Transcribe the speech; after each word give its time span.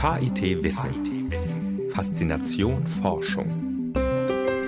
KIT 0.00 0.64
Wissen. 0.64 1.30
Faszination 1.92 2.86
Forschung. 2.86 3.59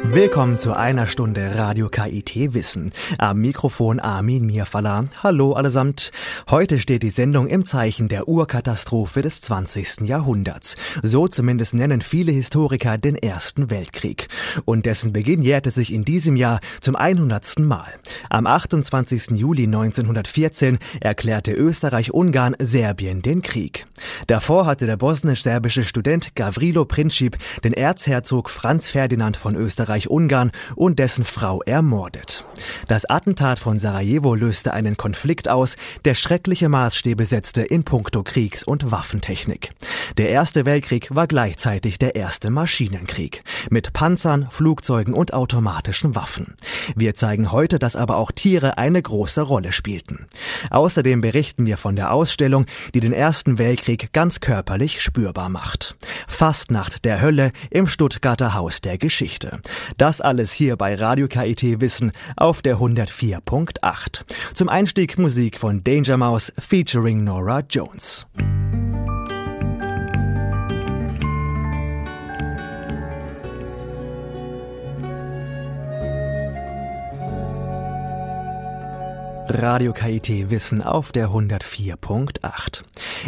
Willkommen 0.04 0.58
zu 0.58 0.76
einer 0.76 1.06
Stunde 1.06 1.54
Radio 1.54 1.88
KIT 1.88 2.52
Wissen. 2.52 2.90
Am 3.16 3.40
Mikrofon 3.40 3.98
Armin 3.98 4.44
Mirfalla. 4.44 5.04
Hallo 5.22 5.52
allesamt. 5.52 6.10
Heute 6.50 6.78
steht 6.78 7.02
die 7.02 7.10
Sendung 7.10 7.46
im 7.46 7.64
Zeichen 7.64 8.08
der 8.08 8.28
Urkatastrophe 8.28 9.22
des 9.22 9.40
20. 9.40 10.02
Jahrhunderts. 10.02 10.76
So 11.02 11.28
zumindest 11.28 11.74
nennen 11.74 12.02
viele 12.02 12.30
Historiker 12.32 12.98
den 12.98 13.14
Ersten 13.16 13.70
Weltkrieg. 13.70 14.28
Und 14.66 14.84
dessen 14.84 15.12
Beginn 15.14 15.40
jährte 15.40 15.70
sich 15.70 15.92
in 15.92 16.04
diesem 16.04 16.36
Jahr 16.36 16.60
zum 16.80 16.94
100. 16.94 17.60
Mal. 17.60 17.88
Am 18.28 18.46
28. 18.46 19.30
Juli 19.30 19.64
1914 19.64 20.78
erklärte 21.00 21.52
Österreich-Ungarn 21.52 22.56
Serbien 22.58 23.22
den 23.22 23.40
Krieg. 23.40 23.86
Davor 24.26 24.66
hatte 24.66 24.84
der 24.84 24.96
bosnisch-serbische 24.98 25.84
Student 25.84 26.34
Gavrilo 26.34 26.84
Princip 26.84 27.38
den 27.64 27.72
Erzherzog 27.72 28.50
Franz 28.50 28.90
Ferdinand 28.90 29.36
von 29.36 29.54
Österreich 29.54 29.91
Österreich-Ungarn 29.92 30.50
und 30.74 30.98
dessen 30.98 31.24
Frau 31.24 31.60
ermordet. 31.62 32.46
Das 32.88 33.04
Attentat 33.04 33.58
von 33.58 33.78
Sarajevo 33.78 34.34
löste 34.34 34.72
einen 34.72 34.96
Konflikt 34.96 35.48
aus, 35.48 35.76
der 36.04 36.14
schreckliche 36.14 36.68
Maßstäbe 36.68 37.24
setzte 37.24 37.62
in 37.62 37.84
puncto 37.84 38.22
Kriegs- 38.22 38.62
und 38.62 38.90
Waffentechnik. 38.90 39.72
Der 40.16 40.30
Erste 40.30 40.64
Weltkrieg 40.64 41.08
war 41.10 41.26
gleichzeitig 41.26 41.98
der 41.98 42.14
erste 42.14 42.50
Maschinenkrieg 42.50 43.42
mit 43.70 43.92
Panzern, 43.92 44.48
Flugzeugen 44.50 45.14
und 45.14 45.34
automatischen 45.34 46.14
Waffen. 46.14 46.54
Wir 46.96 47.14
zeigen 47.14 47.52
heute, 47.52 47.78
dass 47.78 47.96
aber 47.96 48.16
auch 48.16 48.32
Tiere 48.32 48.78
eine 48.78 49.02
große 49.02 49.42
Rolle 49.42 49.72
spielten. 49.72 50.26
Außerdem 50.70 51.20
berichten 51.20 51.66
wir 51.66 51.76
von 51.76 51.96
der 51.96 52.12
Ausstellung, 52.12 52.66
die 52.94 53.00
den 53.00 53.12
Ersten 53.12 53.58
Weltkrieg 53.58 54.12
ganz 54.12 54.40
körperlich 54.40 55.02
spürbar 55.02 55.48
macht. 55.48 55.96
Fastnacht 56.26 57.04
der 57.04 57.20
Hölle 57.20 57.52
im 57.70 57.86
Stuttgarter 57.86 58.54
Haus 58.54 58.80
der 58.80 58.98
Geschichte. 58.98 59.60
Das 59.96 60.20
alles 60.20 60.52
hier 60.52 60.76
bei 60.76 60.94
Radio 60.94 61.28
KIT 61.28 61.80
Wissen 61.80 62.12
auf 62.36 62.62
der 62.62 62.76
104.8. 62.76 64.22
Zum 64.54 64.68
Einstieg 64.68 65.18
Musik 65.18 65.58
von 65.58 65.82
Danger 65.84 66.16
Mouse 66.16 66.52
featuring 66.58 67.24
Nora 67.24 67.60
Jones. 67.68 68.26
Radio 79.54 79.92
KIT 79.92 80.50
Wissen 80.50 80.82
auf 80.82 81.12
der 81.12 81.28
104.8. 81.28 82.82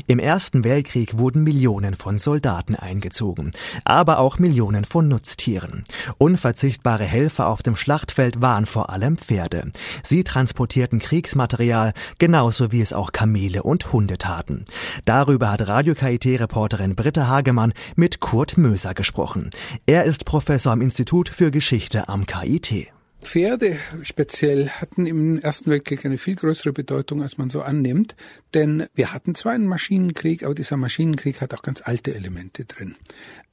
Im 0.06 0.18
Ersten 0.18 0.64
Weltkrieg 0.64 1.18
wurden 1.18 1.42
Millionen 1.42 1.94
von 1.94 2.18
Soldaten 2.18 2.76
eingezogen, 2.76 3.50
aber 3.84 4.18
auch 4.18 4.38
Millionen 4.38 4.84
von 4.86 5.06
Nutztieren. 5.06 5.84
Unverzichtbare 6.16 7.04
Helfer 7.04 7.48
auf 7.48 7.62
dem 7.62 7.76
Schlachtfeld 7.76 8.40
waren 8.40 8.64
vor 8.64 8.88
allem 8.88 9.18
Pferde. 9.18 9.70
Sie 10.02 10.24
transportierten 10.24 10.98
Kriegsmaterial, 10.98 11.92
genauso 12.18 12.72
wie 12.72 12.80
es 12.80 12.94
auch 12.94 13.12
Kamele 13.12 13.62
und 13.62 13.92
Hunde 13.92 14.16
taten. 14.16 14.64
Darüber 15.04 15.52
hat 15.52 15.68
Radio 15.68 15.94
KIT-Reporterin 15.94 16.94
Britta 16.94 17.26
Hagemann 17.26 17.74
mit 17.96 18.20
Kurt 18.20 18.56
Möser 18.56 18.94
gesprochen. 18.94 19.50
Er 19.84 20.04
ist 20.04 20.24
Professor 20.24 20.72
am 20.72 20.80
Institut 20.80 21.28
für 21.28 21.50
Geschichte 21.50 22.08
am 22.08 22.24
KIT. 22.24 22.93
Pferde 23.24 23.78
speziell 24.02 24.68
hatten 24.68 25.06
im 25.06 25.40
Ersten 25.40 25.70
Weltkrieg 25.70 26.04
eine 26.04 26.18
viel 26.18 26.36
größere 26.36 26.72
Bedeutung, 26.72 27.22
als 27.22 27.38
man 27.38 27.50
so 27.50 27.62
annimmt. 27.62 28.14
Denn 28.54 28.86
wir 28.94 29.12
hatten 29.12 29.34
zwar 29.34 29.52
einen 29.52 29.66
Maschinenkrieg, 29.66 30.44
aber 30.44 30.54
dieser 30.54 30.76
Maschinenkrieg 30.76 31.40
hat 31.40 31.52
auch 31.54 31.62
ganz 31.62 31.82
alte 31.84 32.14
Elemente 32.14 32.64
drin. 32.64 32.94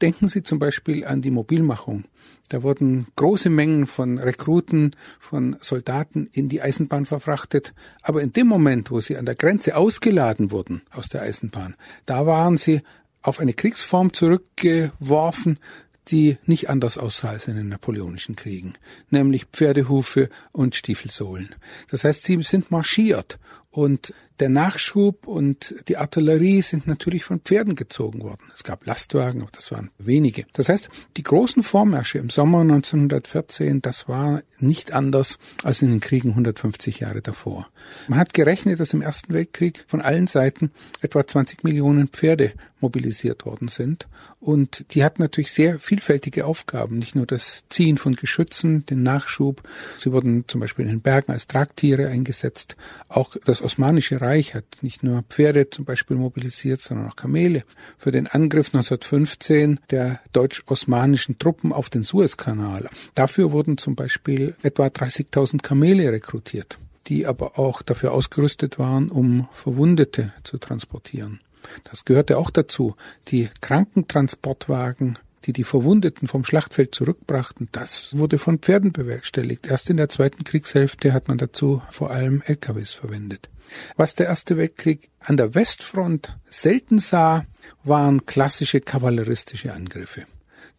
Denken 0.02 0.28
Sie 0.28 0.44
zum 0.44 0.60
Beispiel 0.60 1.06
an 1.06 1.22
die 1.22 1.32
Mobilmachung. 1.32 2.06
Da 2.50 2.64
wurden 2.64 3.08
große 3.16 3.50
Mengen 3.50 3.88
von 3.88 4.20
Rekruten, 4.20 4.92
von 5.20 5.56
Soldaten 5.62 6.30
in 6.34 6.50
die 6.50 6.62
Eisenbahn 6.62 7.06
verfrachtet. 7.06 7.74
Aber 8.02 8.22
in 8.22 8.34
dem 8.34 8.48
Moment, 8.48 8.92
wo 8.92 9.00
sie 9.00 9.18
an 9.18 9.26
der 9.26 9.36
Grenze 9.36 9.78
ausgeladen 9.78 10.52
wurden 10.52 10.84
aus 10.92 11.10
der 11.10 11.22
Eisenbahn, 11.22 11.76
da 12.06 12.26
waren 12.26 12.58
sie 12.58 12.82
auf 13.22 13.40
eine 13.40 13.54
Kriegsform 13.54 14.14
zurückgeworfen, 14.14 15.60
die 16.08 16.38
nicht 16.46 16.70
anders 16.70 16.98
aussah 16.98 17.30
als 17.30 17.48
in 17.48 17.56
den 17.56 17.70
napoleonischen 17.70 18.36
Kriegen, 18.36 18.74
nämlich 19.10 19.46
Pferdehufe 19.46 20.30
und 20.52 20.76
Stiefelsohlen. 20.76 21.56
Das 21.90 22.04
heißt, 22.04 22.24
sie 22.24 22.42
sind 22.42 22.72
marschiert 22.72 23.40
und 23.72 24.14
der 24.42 24.50
Nachschub 24.50 25.28
und 25.28 25.76
die 25.88 25.98
Artillerie 25.98 26.62
sind 26.62 26.88
natürlich 26.88 27.24
von 27.24 27.40
Pferden 27.42 27.76
gezogen 27.76 28.22
worden. 28.22 28.42
Es 28.56 28.64
gab 28.64 28.86
Lastwagen, 28.86 29.44
aber 29.44 29.52
das 29.52 29.72
waren 29.72 29.92
wenige. 30.00 30.46
Das 30.54 30.68
heißt, 30.68 30.90
die 31.16 31.24
großen 31.24 31.62
Vormärsche 31.62 32.18
im 32.18 32.32
Sommer 32.32 32.62
1914, 32.62 33.82
das 33.82 34.08
war 34.08 34.42
nicht 34.58 34.94
anders 34.94 35.38
als 35.64 35.82
in 35.84 35.92
den 35.92 36.00
Kriegen 36.00 36.30
150 36.30 37.00
Jahre 37.00 37.22
davor. 37.22 37.70
Man 38.08 38.20
hat 38.20 38.34
gerechnet, 38.34 38.80
dass 38.80 38.94
im 38.94 39.02
Ersten 39.02 39.34
Weltkrieg 39.34 39.84
von 39.88 40.02
allen 40.02 40.28
Seiten 40.28 40.72
etwa 41.02 41.26
20 41.26 41.64
Millionen 41.64 42.08
Pferde 42.08 42.54
mobilisiert 42.80 43.46
worden 43.46 43.68
sind. 43.68 44.08
Und 44.40 44.86
die 44.96 45.04
hatten 45.04 45.22
natürlich 45.22 45.52
sehr 45.52 45.80
vielfältige 45.80 46.46
Aufgaben, 46.46 46.98
nicht 46.98 47.16
nur 47.16 47.28
das 47.28 47.64
Ziehen 47.70 48.00
von 48.00 48.16
Geschützen, 48.16 48.86
den 48.88 49.04
Nachschub. 49.04 49.62
Sie 50.00 50.12
wurden 50.12 50.48
zum 50.48 50.62
Beispiel 50.62 50.86
in 50.86 50.92
den 50.92 51.02
Bergen 51.02 51.32
als 51.32 51.46
Tragtiere 51.48 52.08
eingesetzt. 52.08 52.76
Auch 53.08 53.36
das 53.46 53.61
Osmanische 53.64 54.22
Reich 54.22 54.54
hat 54.56 54.66
nicht 54.82 55.04
nur 55.04 55.24
Pferde 55.24 55.70
zum 55.70 55.86
Beispiel 55.86 56.18
mobilisiert, 56.18 56.82
sondern 56.82 57.10
auch 57.10 57.16
Kamele. 57.16 57.64
Für 57.98 58.12
den 58.12 58.28
Angriff 58.28 58.68
1915 58.68 59.80
der 59.90 60.20
deutsch-osmanischen 60.34 61.40
Truppen 61.40 61.74
auf 61.74 61.90
den 61.90 62.04
Suezkanal. 62.04 62.90
Dafür 63.16 63.52
wurden 63.52 63.78
zum 63.78 63.96
Beispiel 63.96 64.56
etwa 64.64 64.88
30.000 64.88 65.62
Kamele 65.62 66.12
rekrutiert, 66.12 66.78
die 67.08 67.26
aber 67.26 67.58
auch 67.60 67.82
dafür 67.82 68.14
ausgerüstet 68.14 68.80
waren, 68.80 69.10
um 69.10 69.48
Verwundete 69.52 70.34
zu 70.44 70.58
transportieren. 70.58 71.40
Das 71.84 72.06
gehörte 72.06 72.38
auch 72.38 72.50
dazu. 72.50 72.96
Die 73.28 73.50
Krankentransportwagen 73.62 75.18
die 75.46 75.54
die 75.54 75.64
Verwundeten 75.64 76.28
vom 76.28 76.46
Schlachtfeld 76.46 76.94
zurückbrachten, 76.94 77.70
das 77.72 78.16
wurde 78.18 78.38
von 78.38 78.60
Pferden 78.60 78.92
bewerkstelligt. 78.92 79.68
Erst 79.68 79.90
in 79.90 79.98
der 79.98 80.10
zweiten 80.10 80.44
Kriegshälfte 80.44 81.14
hat 81.14 81.28
man 81.28 81.38
dazu 81.38 81.82
vor 81.92 82.12
allem 82.12 82.42
LKWs 82.46 82.94
verwendet. 82.94 83.50
Was 83.96 84.16
der 84.16 84.28
Erste 84.28 84.58
Weltkrieg 84.58 85.10
an 85.20 85.38
der 85.38 85.56
Westfront 85.56 86.38
selten 86.50 87.00
sah, 87.00 87.46
waren 87.84 88.26
klassische 88.26 88.82
kavalleristische 88.82 89.74
Angriffe. 89.74 90.26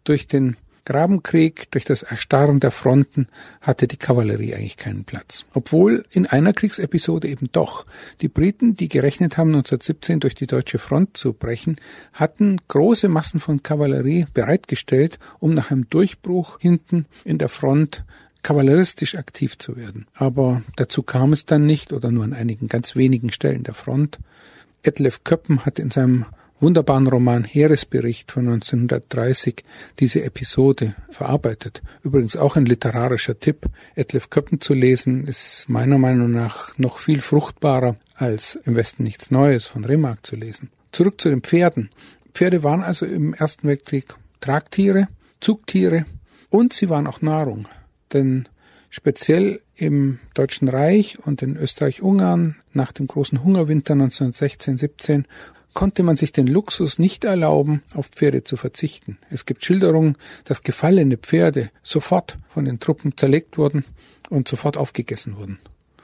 Durch 0.05 0.27
den 0.27 0.57
Grabenkrieg, 0.85 1.71
durch 1.71 1.85
das 1.85 2.03
Erstarren 2.03 2.61
der 2.61 2.71
Fronten 2.71 3.29
hatte 3.61 3.87
die 3.87 3.97
Kavallerie 3.97 4.55
eigentlich 4.55 4.77
keinen 4.77 5.05
Platz. 5.05 5.45
Obwohl 5.53 6.05
in 6.11 6.27
einer 6.27 6.53
Kriegsepisode 6.53 7.29
eben 7.29 7.51
doch. 7.53 7.87
Die 8.21 8.29
Briten, 8.29 8.75
die 8.75 8.89
gerechnet 8.89 9.39
haben, 9.39 9.51
1917 9.51 10.21
durch 10.21 10.35
die 10.35 10.47
deutsche 10.47 10.79
Front 10.79 11.17
zu 11.17 11.33
brechen, 11.33 11.77
hatten 12.13 12.59
große 12.69 13.09
Massen 13.09 13.39
von 13.39 13.63
Kavallerie 13.63 14.27
bereitgestellt, 14.35 15.19
um 15.39 15.55
nach 15.55 15.71
einem 15.71 15.89
Durchbruch 15.89 16.59
hinten 16.61 17.07
in 17.25 17.39
der 17.39 17.49
Front 17.49 18.05
kavalleristisch 18.43 19.15
aktiv 19.15 19.59
zu 19.59 19.77
werden. 19.77 20.07
Aber 20.15 20.63
dazu 20.77 21.03
kam 21.03 21.33
es 21.33 21.47
dann 21.47 21.65
nicht 21.65 21.93
oder 21.93 22.11
nur 22.11 22.25
an 22.25 22.33
einigen 22.33 22.67
ganz 22.67 22.97
wenigen 22.97 23.31
Stellen 23.31 23.63
der 23.63 23.75
Front. 23.75 24.19
Etlef 24.83 25.23
Köppen 25.23 25.65
hat 25.65 25.79
in 25.79 25.91
seinem 25.91 26.27
wunderbaren 26.63 27.09
Roman 27.09 27.45
Heeresbericht 27.45 28.31
von 28.31 28.49
1930 28.49 29.65
diese 29.99 30.23
Episode 30.23 30.95
verarbeitet. 31.11 31.83
Übrigens 32.05 32.37
auch 32.37 32.57
ein 32.57 32.67
literarischer 32.67 33.39
Tipp. 33.39 33.67
Etlef 33.97 34.31
Köppen 34.31 34.61
zu 34.61 34.73
lesen 34.73 35.27
ist 35.27 35.69
meiner 35.69 35.99
Meinung 35.99 36.31
nach 36.31 36.79
noch 36.79 36.99
viel 36.99 37.21
fruchtbarer 37.21 37.97
als 38.15 38.59
im 38.65 38.77
Westen 38.77 39.03
nichts 39.03 39.31
Neues 39.33 39.67
von 39.67 39.85
Remark 39.85 40.25
zu 40.25 40.37
lesen. 40.37 40.71
Zurück 40.93 41.21
zu 41.21 41.29
den 41.29 41.43
Pferden. 41.43 41.91
Pferde 42.33 42.63
waren 42.63 42.83
also 42.83 43.07
im 43.07 43.35
Ersten 43.35 43.67
Weltkrieg 43.67 44.15
Tragtiere, 44.41 45.09
Zugtiere 45.41 46.07
und 46.49 46.73
sie 46.73 46.89
waren 46.89 47.09
auch 47.09 47.23
Nahrung. 47.23 47.67
Denn 48.13 48.49
speziell 48.89 49.61
im 49.75 50.21
Deutschen 50.35 50.69
Reich 50.69 51.19
und 51.25 51.43
in 51.43 51.57
Österreich-Ungarn 51.57 52.57
nach 52.73 52.93
dem 52.93 53.09
großen 53.09 53.43
Hungerwinter 53.43 53.95
1916-17 53.95 55.25
konnte 55.75 56.03
man 56.03 56.17
sich 56.17 56.33
den 56.33 56.47
Luxus 56.47 56.99
nicht 56.99 57.25
erlauben, 57.25 57.83
auf 57.95 58.09
Pferde 58.09 58.45
zu 58.45 58.57
verzichten. 58.57 59.19
Es 59.31 59.47
gibt 59.47 59.65
Schilderungen, 59.65 60.17
dass 60.45 60.63
gefallene 60.63 61.17
Pferde 61.17 61.71
sofort 61.83 62.39
von 62.49 62.65
den 62.65 62.81
Truppen 62.81 63.17
zerlegt 63.17 63.59
wurden 63.59 63.85
und 64.31 64.49
sofort 64.49 64.77
aufgegessen 64.77 65.37
wurden. 65.37 65.59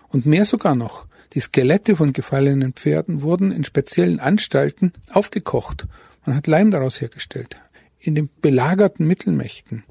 Und 0.09 0.26
mehr 0.26 0.44
sogar 0.44 0.75
noch, 0.75 1.06
die 1.35 1.41
Skelette 1.41 1.97
von 1.97 2.12
gefallenen 2.12 2.73
Pferden 2.73 3.20
wurden 3.20 3.53
in 3.53 3.65
speziellen 3.65 4.20
Anstalten 4.20 4.93
aufgekocht. 5.12 5.87
Man 6.25 6.35
hat 6.35 6.47
Leim 6.47 6.70
daraus 6.70 7.00
hergestellt. 7.00 7.56
In 7.99 8.15
den 8.15 8.31
belagerten 8.41 9.06
Mittelmächten, 9.06 9.85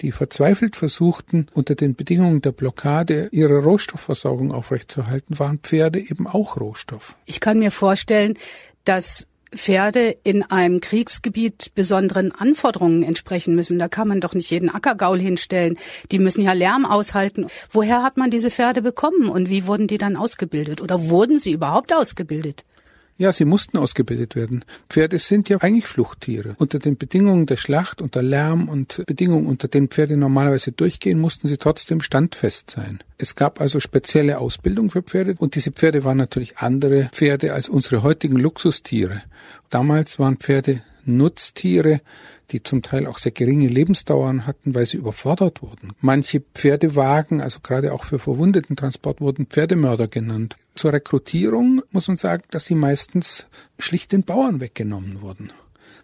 die 0.00 0.12
verzweifelt 0.12 0.76
versuchten, 0.76 1.46
unter 1.52 1.74
den 1.74 1.94
Bedingungen 1.94 2.42
der 2.42 2.52
Blockade 2.52 3.28
ihre 3.32 3.58
Rohstoffversorgung 3.58 4.52
aufrechtzuerhalten, 4.52 5.38
waren 5.38 5.58
Pferde 5.58 6.00
eben 6.00 6.26
auch 6.26 6.56
Rohstoff. 6.56 7.16
Ich 7.26 7.40
kann 7.40 7.58
mir 7.58 7.70
vorstellen, 7.70 8.34
dass 8.84 9.28
Pferde 9.54 10.16
in 10.24 10.42
einem 10.44 10.80
Kriegsgebiet 10.80 11.72
besonderen 11.74 12.32
Anforderungen 12.32 13.02
entsprechen 13.02 13.54
müssen. 13.54 13.78
Da 13.78 13.88
kann 13.88 14.08
man 14.08 14.20
doch 14.20 14.34
nicht 14.34 14.50
jeden 14.50 14.70
Ackergaul 14.70 15.20
hinstellen. 15.20 15.78
Die 16.10 16.18
müssen 16.18 16.40
ja 16.40 16.52
Lärm 16.52 16.84
aushalten. 16.84 17.46
Woher 17.70 18.02
hat 18.02 18.16
man 18.16 18.30
diese 18.30 18.50
Pferde 18.50 18.82
bekommen 18.82 19.28
und 19.28 19.48
wie 19.48 19.66
wurden 19.66 19.86
die 19.86 19.98
dann 19.98 20.16
ausgebildet? 20.16 20.80
Oder 20.80 21.08
wurden 21.08 21.38
sie 21.38 21.52
überhaupt 21.52 21.92
ausgebildet? 21.92 22.64
Ja, 23.18 23.30
sie 23.30 23.44
mussten 23.44 23.78
ausgebildet 23.78 24.34
werden. 24.36 24.64
Pferde 24.88 25.18
sind 25.18 25.48
ja 25.48 25.58
eigentlich 25.58 25.86
Fluchttiere. 25.86 26.54
Unter 26.58 26.78
den 26.78 26.96
Bedingungen 26.96 27.46
der 27.46 27.56
Schlacht, 27.56 28.00
unter 28.00 28.22
Lärm 28.22 28.68
und 28.68 29.04
Bedingungen, 29.06 29.46
unter 29.46 29.68
denen 29.68 29.88
Pferde 29.88 30.16
normalerweise 30.16 30.72
durchgehen, 30.72 31.20
mussten 31.20 31.46
sie 31.46 31.58
trotzdem 31.58 32.00
standfest 32.00 32.70
sein. 32.70 32.98
Es 33.18 33.36
gab 33.36 33.60
also 33.60 33.80
spezielle 33.80 34.38
Ausbildung 34.38 34.90
für 34.90 35.02
Pferde 35.02 35.34
und 35.38 35.54
diese 35.54 35.72
Pferde 35.72 36.04
waren 36.04 36.16
natürlich 36.16 36.58
andere 36.58 37.10
Pferde 37.12 37.52
als 37.52 37.68
unsere 37.68 38.02
heutigen 38.02 38.36
Luxustiere. 38.36 39.22
Damals 39.70 40.18
waren 40.18 40.38
Pferde 40.38 40.82
Nutztiere, 41.04 42.00
die 42.50 42.62
zum 42.62 42.82
Teil 42.82 43.06
auch 43.06 43.18
sehr 43.18 43.32
geringe 43.32 43.68
Lebensdauern 43.68 44.46
hatten, 44.46 44.74
weil 44.74 44.86
sie 44.86 44.98
überfordert 44.98 45.62
wurden. 45.62 45.92
Manche 46.00 46.40
Pferdewagen, 46.54 47.40
also 47.40 47.60
gerade 47.62 47.92
auch 47.92 48.04
für 48.04 48.18
Verwundetentransport, 48.18 49.20
wurden 49.20 49.46
Pferdemörder 49.46 50.08
genannt. 50.08 50.56
Zur 50.74 50.92
Rekrutierung 50.92 51.82
muss 51.90 52.08
man 52.08 52.16
sagen, 52.16 52.44
dass 52.50 52.66
sie 52.66 52.74
meistens 52.74 53.46
schlicht 53.78 54.12
den 54.12 54.24
Bauern 54.24 54.60
weggenommen 54.60 55.22
wurden. 55.22 55.52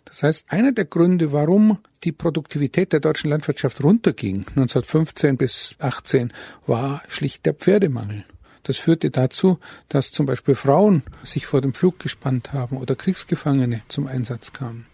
Das 0.05 0.23
heißt, 0.23 0.47
einer 0.49 0.73
der 0.73 0.87
Gründe, 0.87 1.33
warum 1.33 1.79
die 2.03 2.13
Produktivität 2.13 2.95
der 2.95 3.01
deutschen 3.01 3.29
Landwirtschaft 3.29 3.83
runterging, 3.85 4.39
1915 4.39 5.37
bis 5.37 5.75
18, 5.81 6.33
war 6.67 7.03
schlicht 7.09 7.45
der 7.45 7.53
Pferdemangel. 7.53 8.25
Das 8.63 8.79
führte 8.79 9.11
dazu, 9.11 9.59
dass 9.89 10.11
zum 10.11 10.27
Beispiel 10.27 10.55
Frauen 10.55 11.03
sich 11.23 11.47
vor 11.47 11.61
dem 11.61 11.75
Flug 11.75 11.99
gespannt 11.99 12.53
haben 12.53 12.77
oder 12.77 12.97
Kriegsgefangene 12.97 13.83
zum 13.89 14.07
Einsatz 14.07 14.53
kamen. 14.53 14.87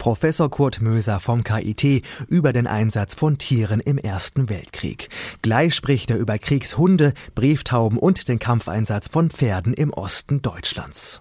Professor 0.00 0.50
Kurt 0.50 0.80
Möser 0.80 1.20
vom 1.20 1.44
KIT 1.44 2.02
über 2.26 2.54
den 2.54 2.66
Einsatz 2.66 3.14
von 3.14 3.36
Tieren 3.36 3.80
im 3.80 3.98
Ersten 3.98 4.48
Weltkrieg. 4.48 5.10
Gleich 5.42 5.74
spricht 5.74 6.10
er 6.10 6.16
über 6.16 6.38
Kriegshunde, 6.38 7.12
Brieftauben 7.34 7.98
und 7.98 8.26
den 8.26 8.38
Kampfeinsatz 8.38 9.08
von 9.08 9.28
Pferden 9.30 9.74
im 9.74 9.92
Osten 9.92 10.40
Deutschlands. 10.40 11.20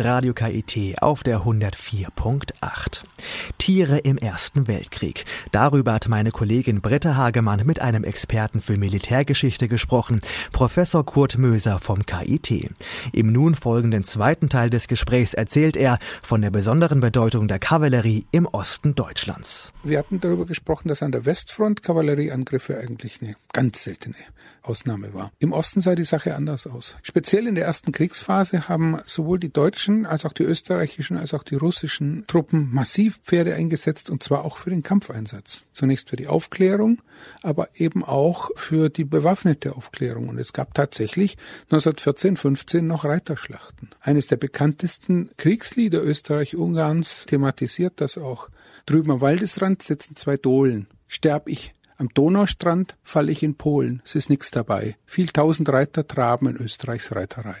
Radio 0.00 0.34
KIT 0.34 1.00
auf 1.00 1.22
der 1.22 1.42
104.8. 1.42 3.02
Tiere 3.58 3.98
im 3.98 4.18
Ersten 4.18 4.66
Weltkrieg. 4.66 5.24
Darüber 5.52 5.92
hat 5.94 6.08
meine 6.08 6.32
Kollegin 6.32 6.80
Britta 6.80 7.14
Hagemann 7.14 7.64
mit 7.64 7.80
einem 7.80 8.02
Experten 8.02 8.60
für 8.60 8.76
Militärgeschichte 8.76 9.68
gesprochen, 9.68 10.20
Professor 10.52 11.04
Kurt 11.04 11.38
Möser 11.38 11.78
vom 11.78 12.04
KIT. 12.04 12.74
Im 13.12 13.32
nun 13.32 13.54
folgenden 13.54 14.04
zweiten 14.04 14.48
Teil 14.48 14.70
des 14.70 14.88
Gesprächs 14.88 15.34
erzählt 15.34 15.76
er 15.76 15.98
von 16.22 16.42
der 16.42 16.50
besonderen 16.50 17.00
Bedeutung 17.00 17.46
der 17.46 17.60
Kavallerie 17.60 18.26
im 18.32 18.46
Osten 18.46 18.94
Deutschlands. 18.94 19.72
Wir 19.84 19.98
hatten 19.98 20.18
darüber 20.18 20.44
gesprochen, 20.44 20.88
dass 20.88 21.02
an 21.02 21.12
der 21.12 21.24
Westfront 21.24 21.82
Kavallerieangriffe 21.82 22.78
eigentlich 22.78 23.22
eine 23.22 23.36
ganz 23.52 23.84
seltene 23.84 24.16
Ausnahme 24.64 25.14
war. 25.14 25.30
Im 25.38 25.52
Osten 25.52 25.80
sah 25.80 25.94
die 25.94 26.04
Sache 26.04 26.34
anders 26.34 26.66
aus. 26.66 26.96
Speziell 27.02 27.46
in 27.46 27.54
der 27.54 27.64
ersten 27.64 27.92
Kriegsphase 27.92 28.68
haben 28.68 28.98
sowohl 29.06 29.38
die 29.38 29.52
deutschen 29.52 30.06
als 30.06 30.24
auch 30.24 30.32
die 30.32 30.42
österreichischen 30.42 31.16
als 31.16 31.34
auch 31.34 31.42
die 31.42 31.54
russischen 31.54 32.26
Truppen 32.26 32.72
massiv 32.72 33.20
Pferde 33.24 33.54
eingesetzt 33.54 34.10
und 34.10 34.22
zwar 34.22 34.44
auch 34.44 34.56
für 34.56 34.70
den 34.70 34.82
Kampfeinsatz. 34.82 35.66
Zunächst 35.72 36.10
für 36.10 36.16
die 36.16 36.26
Aufklärung, 36.26 37.02
aber 37.42 37.68
eben 37.74 38.04
auch 38.04 38.50
für 38.56 38.88
die 38.88 39.04
bewaffnete 39.04 39.76
Aufklärung. 39.76 40.28
Und 40.28 40.38
es 40.38 40.52
gab 40.52 40.74
tatsächlich 40.74 41.36
1914, 41.64 42.36
15 42.36 42.86
noch 42.86 43.04
Reiterschlachten. 43.04 43.90
Eines 44.00 44.26
der 44.26 44.36
bekanntesten 44.36 45.30
Kriegslieder 45.36 46.02
Österreich-Ungarns 46.02 47.26
thematisiert 47.26 48.00
das 48.00 48.18
auch. 48.18 48.48
Drüben 48.86 49.12
am 49.12 49.20
Waldesrand 49.20 49.82
sitzen 49.82 50.16
zwei 50.16 50.36
Dohlen. 50.36 50.88
Sterb 51.06 51.48
ich, 51.48 51.74
am 51.96 52.08
Donaustrand 52.12 52.96
fall 53.02 53.30
ich 53.30 53.42
in 53.42 53.54
Polen, 53.54 54.02
es 54.04 54.14
ist 54.14 54.30
nichts 54.30 54.50
dabei. 54.50 54.96
Viel 55.06 55.28
tausend 55.28 55.68
Reiter 55.68 56.06
traben 56.06 56.48
in 56.48 56.56
Österreichs 56.56 57.14
Reiterei. 57.14 57.56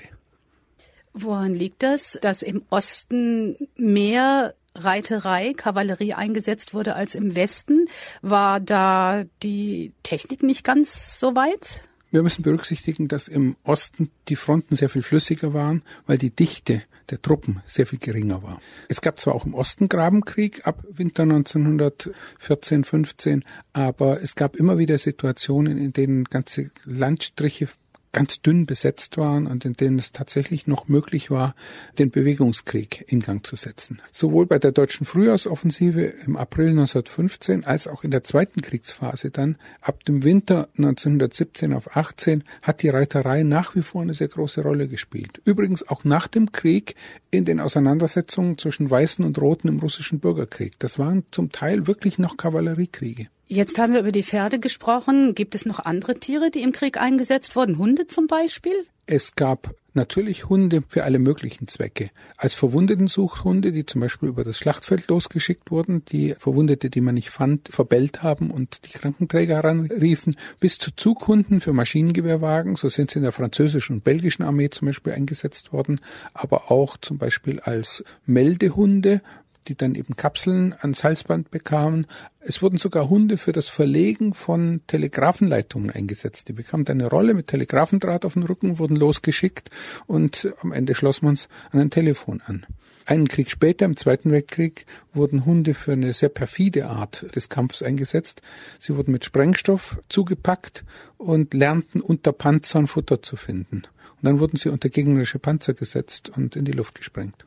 Woran 1.12 1.54
liegt 1.54 1.82
das, 1.82 2.18
dass 2.20 2.42
im 2.42 2.62
Osten 2.70 3.56
mehr 3.76 4.54
Reiterei, 4.74 5.52
Kavallerie 5.56 6.14
eingesetzt 6.14 6.74
wurde 6.74 6.96
als 6.96 7.14
im 7.14 7.36
Westen? 7.36 7.86
War 8.22 8.58
da 8.58 9.24
die 9.42 9.92
Technik 10.02 10.42
nicht 10.42 10.64
ganz 10.64 11.20
so 11.20 11.36
weit? 11.36 11.88
Wir 12.10 12.22
müssen 12.22 12.42
berücksichtigen, 12.42 13.08
dass 13.08 13.28
im 13.28 13.56
Osten 13.62 14.10
die 14.28 14.36
Fronten 14.36 14.74
sehr 14.74 14.88
viel 14.88 15.02
flüssiger 15.02 15.54
waren, 15.54 15.82
weil 16.06 16.18
die 16.18 16.30
Dichte 16.30 16.82
der 17.10 17.20
Truppen 17.20 17.62
sehr 17.66 17.86
viel 17.86 17.98
geringer 17.98 18.42
war. 18.42 18.60
Es 18.88 19.00
gab 19.00 19.20
zwar 19.20 19.34
auch 19.34 19.44
im 19.44 19.54
Osten 19.54 19.88
Grabenkrieg 19.88 20.66
ab 20.66 20.84
Winter 20.90 21.24
1914, 21.24 22.84
15, 22.84 23.44
aber 23.72 24.22
es 24.22 24.34
gab 24.34 24.56
immer 24.56 24.78
wieder 24.78 24.98
Situationen, 24.98 25.78
in 25.78 25.92
denen 25.92 26.24
ganze 26.24 26.70
Landstriche 26.84 27.68
ganz 28.14 28.40
dünn 28.40 28.64
besetzt 28.64 29.18
waren 29.18 29.46
und 29.46 29.66
in 29.66 29.74
denen 29.74 29.98
es 29.98 30.12
tatsächlich 30.12 30.66
noch 30.66 30.88
möglich 30.88 31.30
war, 31.30 31.54
den 31.98 32.10
Bewegungskrieg 32.10 33.04
in 33.08 33.20
Gang 33.20 33.44
zu 33.44 33.56
setzen. 33.56 34.00
Sowohl 34.12 34.46
bei 34.46 34.58
der 34.58 34.72
deutschen 34.72 35.04
Frühjahrsoffensive 35.04 36.00
im 36.24 36.36
April 36.36 36.70
1915 36.70 37.64
als 37.64 37.86
auch 37.86 38.04
in 38.04 38.10
der 38.10 38.22
zweiten 38.22 38.62
Kriegsphase 38.62 39.30
dann 39.30 39.58
ab 39.82 40.04
dem 40.04 40.22
Winter 40.22 40.68
1917 40.78 41.74
auf 41.74 41.94
18 41.96 42.44
hat 42.62 42.82
die 42.82 42.88
Reiterei 42.88 43.42
nach 43.42 43.74
wie 43.74 43.82
vor 43.82 44.00
eine 44.00 44.14
sehr 44.14 44.28
große 44.28 44.62
Rolle 44.62 44.88
gespielt. 44.88 45.42
Übrigens 45.44 45.86
auch 45.86 46.04
nach 46.04 46.28
dem 46.28 46.52
Krieg 46.52 46.94
in 47.30 47.44
den 47.44 47.60
Auseinandersetzungen 47.60 48.56
zwischen 48.56 48.88
Weißen 48.88 49.24
und 49.24 49.40
Roten 49.40 49.68
im 49.68 49.80
russischen 49.80 50.20
Bürgerkrieg. 50.20 50.78
Das 50.78 50.98
waren 50.98 51.24
zum 51.32 51.50
Teil 51.50 51.88
wirklich 51.88 52.18
noch 52.18 52.36
Kavalleriekriege. 52.36 53.28
Jetzt 53.46 53.78
haben 53.78 53.92
wir 53.92 54.00
über 54.00 54.12
die 54.12 54.22
Pferde 54.22 54.58
gesprochen. 54.58 55.34
Gibt 55.34 55.54
es 55.54 55.66
noch 55.66 55.80
andere 55.80 56.18
Tiere, 56.18 56.50
die 56.50 56.62
im 56.62 56.72
Krieg 56.72 56.98
eingesetzt 56.98 57.56
wurden? 57.56 57.78
Hunde 57.78 58.06
zum 58.06 58.26
Beispiel? 58.26 58.72
Es 59.06 59.34
gab 59.34 59.74
natürlich 59.92 60.48
Hunde 60.48 60.82
für 60.88 61.04
alle 61.04 61.18
möglichen 61.18 61.68
Zwecke. 61.68 62.10
Als 62.38 62.54
Verwundetensuchhunde, 62.54 63.70
die 63.70 63.84
zum 63.84 64.00
Beispiel 64.00 64.30
über 64.30 64.44
das 64.44 64.58
Schlachtfeld 64.58 65.08
losgeschickt 65.08 65.70
wurden, 65.70 66.06
die 66.06 66.34
Verwundete, 66.38 66.88
die 66.88 67.02
man 67.02 67.14
nicht 67.14 67.28
fand, 67.28 67.68
verbellt 67.68 68.22
haben 68.22 68.50
und 68.50 68.86
die 68.86 68.98
Krankenträger 68.98 69.56
heranriefen, 69.56 70.36
bis 70.58 70.78
zu 70.78 70.90
Zughunden 70.96 71.60
für 71.60 71.74
Maschinengewehrwagen. 71.74 72.76
So 72.76 72.88
sind 72.88 73.10
sie 73.10 73.18
in 73.18 73.24
der 73.24 73.32
französischen 73.32 73.96
und 73.96 74.04
belgischen 74.04 74.42
Armee 74.42 74.70
zum 74.70 74.86
Beispiel 74.86 75.12
eingesetzt 75.12 75.74
worden, 75.74 76.00
aber 76.32 76.70
auch 76.72 76.96
zum 76.96 77.18
Beispiel 77.18 77.60
als 77.60 78.02
Meldehunde 78.24 79.20
die 79.68 79.76
dann 79.76 79.94
eben 79.94 80.16
Kapseln 80.16 80.74
ans 80.78 81.04
Halsband 81.04 81.50
bekamen. 81.50 82.06
Es 82.40 82.62
wurden 82.62 82.78
sogar 82.78 83.08
Hunde 83.08 83.38
für 83.38 83.52
das 83.52 83.68
Verlegen 83.68 84.34
von 84.34 84.82
Telegrafenleitungen 84.86 85.90
eingesetzt. 85.90 86.48
Die 86.48 86.52
bekamen 86.52 86.86
eine 86.88 87.08
Rolle 87.08 87.34
mit 87.34 87.48
Telegrafendraht 87.48 88.24
auf 88.24 88.34
dem 88.34 88.42
Rücken, 88.42 88.78
wurden 88.78 88.96
losgeschickt 88.96 89.70
und 90.06 90.52
am 90.60 90.72
Ende 90.72 90.94
schloss 90.94 91.22
man 91.22 91.34
es 91.34 91.48
an 91.70 91.80
ein 91.80 91.90
Telefon 91.90 92.42
an. 92.44 92.66
Einen 93.06 93.28
Krieg 93.28 93.50
später, 93.50 93.84
im 93.84 93.96
Zweiten 93.96 94.30
Weltkrieg, 94.30 94.86
wurden 95.12 95.44
Hunde 95.44 95.74
für 95.74 95.92
eine 95.92 96.14
sehr 96.14 96.30
perfide 96.30 96.86
Art 96.86 97.26
des 97.36 97.50
Kampfs 97.50 97.82
eingesetzt. 97.82 98.40
Sie 98.78 98.96
wurden 98.96 99.12
mit 99.12 99.26
Sprengstoff 99.26 100.00
zugepackt 100.08 100.84
und 101.18 101.52
lernten 101.52 102.00
unter 102.00 102.32
Panzern 102.32 102.86
Futter 102.86 103.20
zu 103.20 103.36
finden. 103.36 103.82
Und 104.16 104.22
dann 104.22 104.40
wurden 104.40 104.56
sie 104.56 104.70
unter 104.70 104.88
gegnerische 104.88 105.38
Panzer 105.38 105.74
gesetzt 105.74 106.30
und 106.34 106.56
in 106.56 106.64
die 106.64 106.72
Luft 106.72 106.94
gesprengt. 106.94 107.44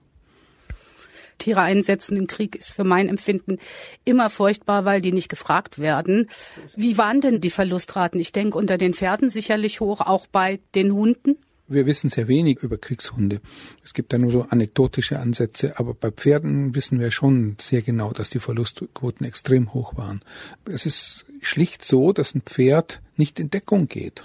Tiere 1.38 1.62
einsetzen 1.62 2.18
im 2.18 2.28
Krieg 2.28 2.56
ist 2.56 2.72
für 2.72 2.84
mein 2.84 3.10
Empfinden 3.10 3.58
immer 4.06 4.30
furchtbar, 4.30 4.86
weil 4.86 5.02
die 5.02 5.12
nicht 5.12 5.30
gefragt 5.30 5.80
werden. 5.80 6.30
Wie 6.76 6.98
waren 6.98 7.22
denn 7.22 7.42
die 7.42 7.50
Verlustraten? 7.50 8.20
Ich 8.20 8.32
denke 8.32 8.58
unter 8.58 8.78
den 8.78 8.94
Pferden 8.94 9.30
sicherlich 9.30 9.80
hoch, 9.80 10.02
auch 10.02 10.28
bei 10.28 10.60
den 10.76 10.94
Hunden. 10.94 11.38
Wir 11.70 11.86
wissen 11.86 12.10
sehr 12.10 12.30
wenig 12.30 12.60
über 12.60 12.78
Kriegshunde. 12.78 13.42
Es 13.84 13.94
gibt 13.94 14.14
da 14.14 14.18
nur 14.18 14.32
so 14.32 14.44
anekdotische 14.44 15.20
Ansätze, 15.20 15.78
aber 15.78 15.94
bei 15.94 16.12
Pferden 16.12 16.76
wissen 16.76 17.00
wir 17.00 17.12
schon 17.12 17.58
sehr 17.60 17.82
genau, 17.82 18.14
dass 18.14 18.30
die 18.30 18.40
Verlustquoten 18.40 19.26
extrem 19.26 19.74
hoch 19.74 19.98
waren. 19.98 20.22
Es 20.66 20.86
ist 20.86 21.26
schlicht 21.42 21.84
so, 21.84 22.14
dass 22.14 22.34
ein 22.34 22.42
Pferd 22.42 23.02
nicht 23.18 23.38
in 23.40 23.50
Deckung 23.50 23.90
geht. 23.90 24.24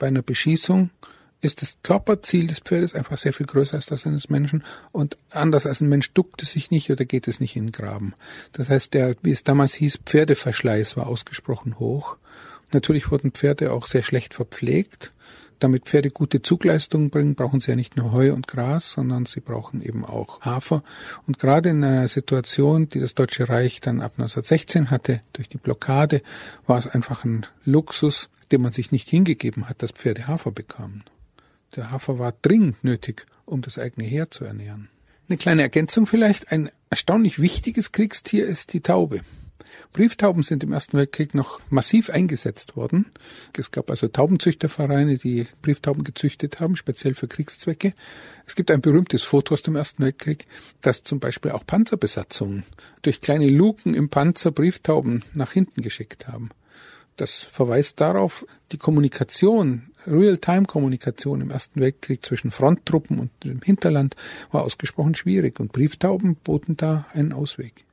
Bei 0.00 0.08
einer 0.08 0.22
Beschießung 0.22 0.90
ist 1.40 1.62
das 1.62 1.78
Körperziel 1.82 2.46
des 2.46 2.60
Pferdes 2.60 2.94
einfach 2.94 3.16
sehr 3.16 3.32
viel 3.32 3.46
größer 3.46 3.76
als 3.76 3.86
das 3.86 4.06
eines 4.06 4.28
Menschen 4.28 4.64
und 4.92 5.16
anders 5.30 5.66
als 5.66 5.80
ein 5.80 5.88
Mensch 5.88 6.12
duckt 6.12 6.42
es 6.42 6.52
sich 6.52 6.70
nicht 6.70 6.90
oder 6.90 7.04
geht 7.04 7.28
es 7.28 7.40
nicht 7.40 7.56
in 7.56 7.66
den 7.66 7.72
Graben. 7.72 8.14
Das 8.52 8.68
heißt, 8.68 8.94
der, 8.94 9.16
wie 9.22 9.30
es 9.30 9.44
damals 9.44 9.74
hieß, 9.74 10.00
Pferdeverschleiß 10.04 10.96
war 10.96 11.06
ausgesprochen 11.06 11.78
hoch. 11.78 12.18
Natürlich 12.72 13.10
wurden 13.10 13.32
Pferde 13.32 13.72
auch 13.72 13.86
sehr 13.86 14.02
schlecht 14.02 14.34
verpflegt. 14.34 15.12
Damit 15.58 15.84
Pferde 15.84 16.10
gute 16.10 16.40
Zugleistungen 16.40 17.10
bringen, 17.10 17.34
brauchen 17.34 17.60
sie 17.60 17.70
ja 17.72 17.76
nicht 17.76 17.94
nur 17.94 18.12
Heu 18.12 18.32
und 18.32 18.46
Gras, 18.46 18.92
sondern 18.92 19.26
sie 19.26 19.40
brauchen 19.40 19.82
eben 19.82 20.06
auch 20.06 20.40
Hafer. 20.40 20.82
Und 21.26 21.38
gerade 21.38 21.68
in 21.68 21.84
einer 21.84 22.08
Situation, 22.08 22.88
die 22.88 22.98
das 22.98 23.14
Deutsche 23.14 23.48
Reich 23.48 23.80
dann 23.80 24.00
ab 24.00 24.12
1916 24.12 24.90
hatte, 24.90 25.20
durch 25.34 25.50
die 25.50 25.58
Blockade, 25.58 26.22
war 26.66 26.78
es 26.78 26.86
einfach 26.86 27.24
ein 27.24 27.44
Luxus, 27.64 28.30
dem 28.52 28.62
man 28.62 28.72
sich 28.72 28.90
nicht 28.90 29.08
hingegeben 29.08 29.68
hat, 29.68 29.82
dass 29.82 29.92
Pferde 29.92 30.28
Hafer 30.28 30.50
bekamen. 30.50 31.04
Der 31.76 31.90
Hafer 31.90 32.18
war 32.18 32.34
dringend 32.42 32.82
nötig, 32.82 33.26
um 33.46 33.62
das 33.62 33.78
eigene 33.78 34.06
Heer 34.06 34.30
zu 34.30 34.44
ernähren. 34.44 34.88
Eine 35.28 35.38
kleine 35.38 35.62
Ergänzung 35.62 36.06
vielleicht. 36.06 36.50
Ein 36.50 36.70
erstaunlich 36.90 37.40
wichtiges 37.40 37.92
Kriegstier 37.92 38.46
ist 38.46 38.72
die 38.72 38.80
Taube. 38.80 39.20
Brieftauben 39.92 40.42
sind 40.42 40.62
im 40.62 40.72
Ersten 40.72 40.96
Weltkrieg 40.96 41.34
noch 41.34 41.60
massiv 41.68 42.10
eingesetzt 42.10 42.76
worden. 42.76 43.06
Es 43.56 43.72
gab 43.72 43.90
also 43.90 44.06
Taubenzüchtervereine, 44.06 45.18
die 45.18 45.46
Brieftauben 45.62 46.04
gezüchtet 46.04 46.60
haben, 46.60 46.76
speziell 46.76 47.14
für 47.14 47.26
Kriegszwecke. 47.26 47.94
Es 48.46 48.54
gibt 48.54 48.70
ein 48.70 48.80
berühmtes 48.80 49.22
Foto 49.22 49.54
aus 49.54 49.62
dem 49.62 49.76
Ersten 49.76 50.04
Weltkrieg, 50.04 50.46
dass 50.80 51.02
zum 51.02 51.18
Beispiel 51.18 51.50
auch 51.50 51.66
Panzerbesatzungen 51.66 52.64
durch 53.02 53.20
kleine 53.20 53.48
Luken 53.48 53.94
im 53.94 54.10
Panzer 54.10 54.52
Brieftauben 54.52 55.24
nach 55.34 55.52
hinten 55.52 55.82
geschickt 55.82 56.28
haben. 56.28 56.50
Das 57.20 57.34
verweist 57.34 58.00
darauf, 58.00 58.46
die 58.72 58.78
Kommunikation, 58.78 59.90
Real-Time-Kommunikation 60.06 61.42
im 61.42 61.50
Ersten 61.50 61.78
Weltkrieg 61.78 62.24
zwischen 62.24 62.50
Fronttruppen 62.50 63.18
und 63.18 63.30
dem 63.44 63.60
Hinterland 63.60 64.16
war 64.50 64.62
ausgesprochen 64.62 65.14
schwierig 65.14 65.60
und 65.60 65.70
Brieftauben 65.70 66.36
boten 66.36 66.78
da 66.78 67.04
einen 67.12 67.34
Ausweg. 67.34 67.84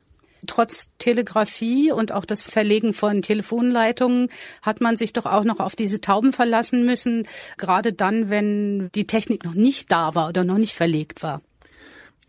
Trotz 0.46 0.88
Telegrafie 0.98 1.92
und 1.92 2.14
auch 2.14 2.24
das 2.24 2.42
Verlegen 2.42 2.94
von 2.94 3.22
Telefonleitungen 3.22 4.30
hat 4.62 4.80
man 4.80 4.96
sich 4.96 5.12
doch 5.12 5.26
auch 5.26 5.44
noch 5.44 5.60
auf 5.60 5.76
diese 5.76 6.00
Tauben 6.00 6.32
verlassen 6.32 6.86
müssen, 6.86 7.28
gerade 7.58 7.92
dann, 7.92 8.30
wenn 8.30 8.90
die 8.96 9.08
Technik 9.08 9.44
noch 9.44 9.56
nicht 9.56 9.92
da 9.92 10.16
war 10.16 10.30
oder 10.30 10.46
noch 10.46 10.58
nicht 10.58 10.74
verlegt 10.74 11.22
war. 11.22 11.42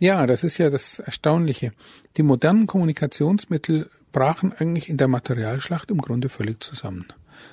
Ja, 0.00 0.26
das 0.26 0.42
ist 0.42 0.58
ja 0.58 0.68
das 0.68 0.98
Erstaunliche. 0.98 1.72
Die 2.16 2.24
modernen 2.24 2.66
Kommunikationsmittel 2.66 3.88
brachen 4.12 4.52
eigentlich 4.52 4.88
in 4.88 4.96
der 4.96 5.08
Materialschlacht 5.08 5.90
im 5.90 5.98
Grunde 5.98 6.28
völlig 6.28 6.62
zusammen. 6.62 7.06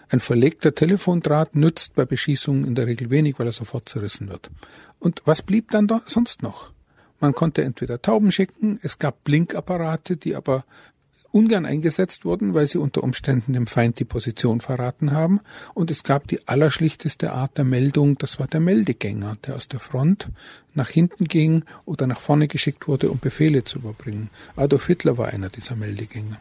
Ein 0.09 0.19
verlegter 0.19 0.73
Telefondraht 0.73 1.55
nützt 1.55 1.95
bei 1.95 2.05
Beschießungen 2.05 2.65
in 2.65 2.75
der 2.75 2.87
Regel 2.87 3.09
wenig, 3.09 3.39
weil 3.39 3.47
er 3.47 3.53
sofort 3.53 3.89
zerrissen 3.89 4.29
wird. 4.29 4.49
Und 4.99 5.21
was 5.25 5.41
blieb 5.41 5.71
dann 5.71 5.87
sonst 6.07 6.41
noch? 6.41 6.71
Man 7.19 7.33
konnte 7.33 7.63
entweder 7.63 8.01
Tauben 8.01 8.31
schicken, 8.31 8.79
es 8.81 8.99
gab 8.99 9.23
Blinkapparate, 9.23 10.17
die 10.17 10.35
aber 10.35 10.65
ungern 11.35 11.65
eingesetzt 11.65 12.23
wurden, 12.23 12.53
weil 12.53 12.65
sie 12.65 12.77
unter 12.77 13.03
Umständen 13.03 13.51
dem 13.51 13.67
Feind 13.67 13.99
die 13.99 14.05
Position 14.05 14.61
verraten 14.61 15.11
haben. 15.11 15.41
Und 15.73 15.91
es 15.91 16.03
gab 16.03 16.29
die 16.29 16.47
allerschlichteste 16.47 17.33
Art 17.33 17.57
der 17.57 17.65
Meldung, 17.65 18.17
das 18.17 18.39
war 18.39 18.47
der 18.47 18.61
Meldegänger, 18.61 19.35
der 19.45 19.57
aus 19.57 19.67
der 19.67 19.81
Front 19.81 20.29
nach 20.73 20.89
hinten 20.89 21.25
ging 21.25 21.65
oder 21.83 22.07
nach 22.07 22.21
vorne 22.21 22.47
geschickt 22.47 22.87
wurde, 22.87 23.09
um 23.09 23.19
Befehle 23.19 23.65
zu 23.65 23.79
überbringen. 23.79 24.29
Adolf 24.55 24.87
Hitler 24.87 25.17
war 25.17 25.27
einer 25.27 25.49
dieser 25.49 25.75
Meldegänger. 25.75 26.39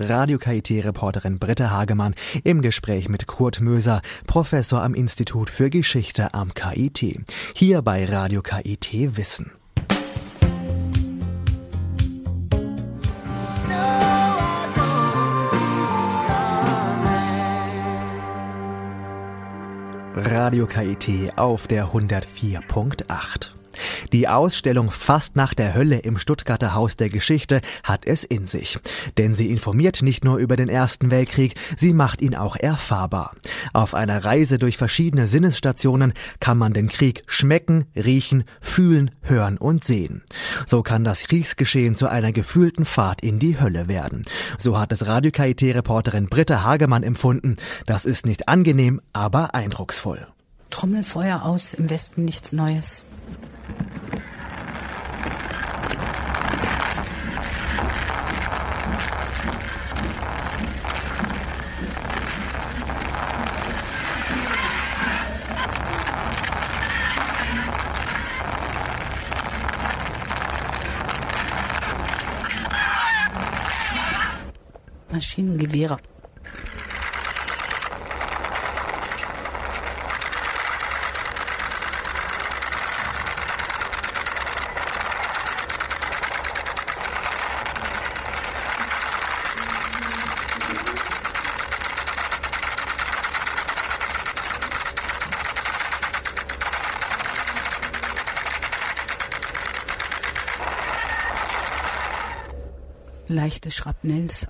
Radio 0.00 0.38
KIT-Reporterin 0.38 1.38
Britta 1.38 1.70
Hagemann 1.70 2.14
im 2.42 2.60
Gespräch 2.60 3.08
mit 3.08 3.28
Kurt 3.28 3.60
Möser, 3.60 4.02
Professor 4.26 4.82
am 4.82 4.94
Institut 4.94 5.48
für 5.48 5.70
Geschichte 5.70 6.34
am 6.34 6.54
KIT. 6.54 7.20
Hier 7.54 7.82
bei 7.82 8.04
Radio 8.04 8.42
KIT 8.42 9.16
Wissen. 9.16 9.57
Radio 20.24 20.66
KIT 20.66 21.38
auf 21.38 21.68
der 21.68 21.92
104.8. 21.92 23.57
Die 24.12 24.28
Ausstellung 24.28 24.90
Fast 24.90 25.36
nach 25.36 25.54
der 25.54 25.74
Hölle 25.74 25.98
im 25.98 26.18
Stuttgarter 26.18 26.74
Haus 26.74 26.96
der 26.96 27.08
Geschichte 27.08 27.60
hat 27.82 28.06
es 28.06 28.24
in 28.24 28.46
sich. 28.46 28.78
Denn 29.16 29.34
sie 29.34 29.50
informiert 29.50 30.02
nicht 30.02 30.24
nur 30.24 30.38
über 30.38 30.56
den 30.56 30.68
Ersten 30.68 31.10
Weltkrieg, 31.10 31.54
sie 31.76 31.92
macht 31.92 32.22
ihn 32.22 32.34
auch 32.34 32.56
erfahrbar. 32.56 33.34
Auf 33.72 33.94
einer 33.94 34.24
Reise 34.24 34.58
durch 34.58 34.76
verschiedene 34.76 35.26
Sinnesstationen 35.26 36.12
kann 36.40 36.58
man 36.58 36.72
den 36.72 36.88
Krieg 36.88 37.22
schmecken, 37.26 37.84
riechen, 37.96 38.44
fühlen, 38.60 39.10
hören 39.22 39.58
und 39.58 39.84
sehen. 39.84 40.22
So 40.66 40.82
kann 40.82 41.04
das 41.04 41.22
Kriegsgeschehen 41.22 41.96
zu 41.96 42.08
einer 42.08 42.32
gefühlten 42.32 42.84
Fahrt 42.84 43.22
in 43.22 43.38
die 43.38 43.60
Hölle 43.60 43.88
werden. 43.88 44.22
So 44.58 44.78
hat 44.78 44.92
es 44.92 45.06
Radio 45.06 45.30
KIT-Reporterin 45.30 46.28
Britta 46.28 46.62
Hagemann 46.62 47.02
empfunden. 47.02 47.56
Das 47.86 48.04
ist 48.04 48.26
nicht 48.26 48.48
angenehm, 48.48 49.00
aber 49.12 49.54
eindrucksvoll. 49.54 50.26
Trommelfeuer 50.70 51.42
aus, 51.42 51.74
im 51.74 51.90
Westen 51.90 52.24
nichts 52.24 52.52
Neues. 52.52 53.04
Maschinengewehre. 75.10 75.96
Leichte 103.38 103.70
Schrapnells 103.70 104.48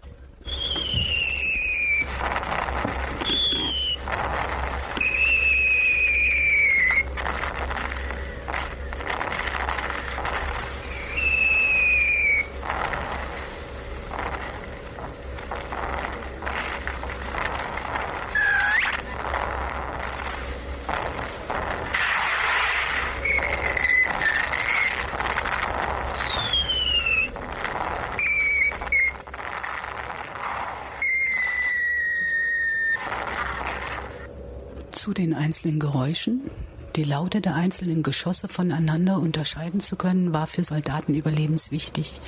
zu 35.08 35.14
den 35.14 35.32
einzelnen 35.32 35.80
Geräuschen. 35.80 36.50
Die 36.94 37.02
Laute 37.02 37.40
der 37.40 37.54
einzelnen 37.54 38.02
Geschosse 38.02 38.46
voneinander 38.46 39.18
unterscheiden 39.18 39.80
zu 39.80 39.96
können, 39.96 40.34
war 40.34 40.46
für 40.46 40.64
Soldaten 40.64 41.14
überlebenswichtig. 41.14 42.20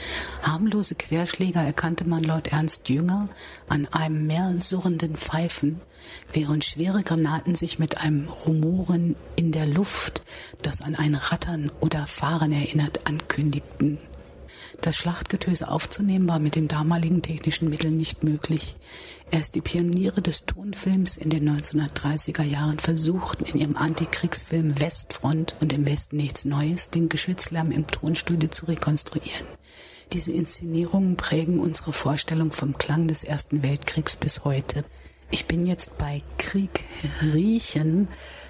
Harmlose 0.42 0.94
Querschläger 0.94 1.62
erkannte 1.62 2.08
man 2.08 2.25
laut 2.25 2.46
Ernst 2.49 2.88
Jünger 2.88 3.28
an 3.68 3.87
einem 3.92 4.26
mehr 4.26 4.54
surrenden 4.60 5.16
Pfeifen, 5.16 5.82
während 6.32 6.64
schwere 6.64 7.02
Granaten 7.02 7.54
sich 7.54 7.78
mit 7.78 7.99
einem 7.99 8.28
Rumoren 8.28 9.14
in 9.37 9.52
der 9.52 9.66
Luft, 9.66 10.22
das 10.62 10.80
an 10.80 10.94
ein 10.94 11.16
Rattern 11.16 11.70
oder 11.80 12.06
Fahren 12.06 12.50
erinnert, 12.50 13.06
ankündigten. 13.06 13.99
Das 14.80 14.96
Schlachtgetöse 14.96 15.68
aufzunehmen 15.68 16.28
war 16.28 16.38
mit 16.38 16.54
den 16.54 16.68
damaligen 16.68 17.22
technischen 17.22 17.68
Mitteln 17.68 17.96
nicht 17.96 18.24
möglich. 18.24 18.76
Erst 19.30 19.54
die 19.54 19.60
Pioniere 19.60 20.22
des 20.22 20.46
Tonfilms 20.46 21.16
in 21.16 21.30
den 21.30 21.48
1930er 21.48 22.42
Jahren 22.42 22.78
versuchten 22.78 23.44
in 23.44 23.60
ihrem 23.60 23.76
Antikriegsfilm 23.76 24.80
Westfront 24.80 25.54
und 25.60 25.72
im 25.72 25.86
Westen 25.86 26.16
nichts 26.16 26.44
Neues 26.44 26.90
den 26.90 27.08
Geschützlärm 27.08 27.70
im 27.70 27.86
Tonstudio 27.86 28.48
zu 28.48 28.66
rekonstruieren. 28.66 29.46
Diese 30.12 30.32
Inszenierungen 30.32 31.16
prägen 31.16 31.60
unsere 31.60 31.92
Vorstellung 31.92 32.50
vom 32.50 32.78
Klang 32.78 33.06
des 33.06 33.22
Ersten 33.22 33.62
Weltkriegs 33.62 34.16
bis 34.16 34.44
heute. 34.44 34.84
Ich 35.30 35.46
bin 35.46 35.64
jetzt 35.64 35.96
bei 35.98 36.22
Krieg 36.38 36.82
riechen. 37.22 38.08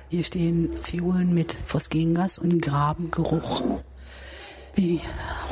Hier 0.08 0.24
stehen 0.24 0.76
Fiolen 0.78 1.34
mit 1.34 1.52
Phosgengas 1.52 2.38
und 2.38 2.62
Grabengeruch. 2.62 3.62
Wie 4.74 5.00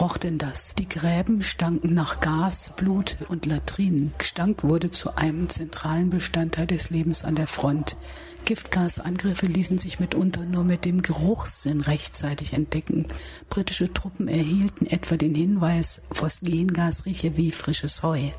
roch 0.00 0.16
denn 0.16 0.38
das? 0.38 0.74
Die 0.78 0.88
Gräben 0.88 1.42
stanken 1.42 1.92
nach 1.92 2.20
Gas, 2.20 2.70
Blut 2.76 3.16
und 3.28 3.46
Latrinen. 3.46 4.12
Gestank 4.16 4.62
wurde 4.62 4.90
zu 4.90 5.16
einem 5.16 5.48
zentralen 5.48 6.10
Bestandteil 6.10 6.66
des 6.66 6.90
Lebens 6.90 7.24
an 7.24 7.34
der 7.34 7.48
Front. 7.48 7.96
Giftgasangriffe 8.44 9.46
ließen 9.46 9.78
sich 9.78 9.98
mitunter 9.98 10.44
nur 10.44 10.64
mit 10.64 10.84
dem 10.84 11.02
Geruchssinn 11.02 11.80
rechtzeitig 11.80 12.52
entdecken. 12.52 13.06
Britische 13.50 13.92
Truppen 13.92 14.28
erhielten 14.28 14.86
etwa 14.86 15.16
den 15.16 15.34
Hinweis, 15.34 16.02
Phosgengas 16.12 17.04
rieche 17.04 17.36
wie 17.36 17.50
frisches 17.50 18.02
Heu. 18.02 18.30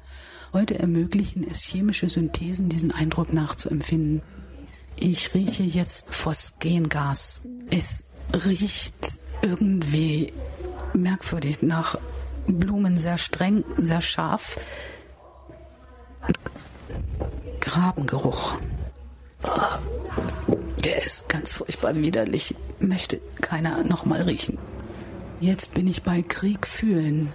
Heute 0.54 0.80
ermöglichen 0.80 1.46
es 1.48 1.62
chemische 1.62 2.10
Synthesen, 2.10 2.70
diesen 2.70 2.92
Eindruck 2.92 3.34
nachzuempfinden. 3.34 4.22
Ich 4.96 5.34
rieche 5.34 5.64
jetzt 5.64 6.14
Phosgengas. 6.14 7.42
Es 7.70 8.06
riecht 8.46 9.20
irgendwie 9.42 10.34
merkwürdig 10.94 11.62
nach 11.62 11.98
Blumen, 12.48 13.00
sehr 13.00 13.18
streng, 13.18 13.64
sehr 13.78 14.02
scharf. 14.02 14.60
Grabengeruch. 17.62 18.56
Der 20.84 21.04
ist 21.04 21.30
ganz 21.30 21.52
furchtbar 21.52 21.96
widerlich. 21.96 22.56
Möchte 22.80 23.20
keiner 23.42 23.84
nochmal 23.84 24.24
riechen. 24.24 24.58
Jetzt 25.40 25.74
bin 25.74 25.88
ich 25.88 26.04
bei 26.04 26.22
Krieg 26.22 26.66
fühlen. 26.68 27.34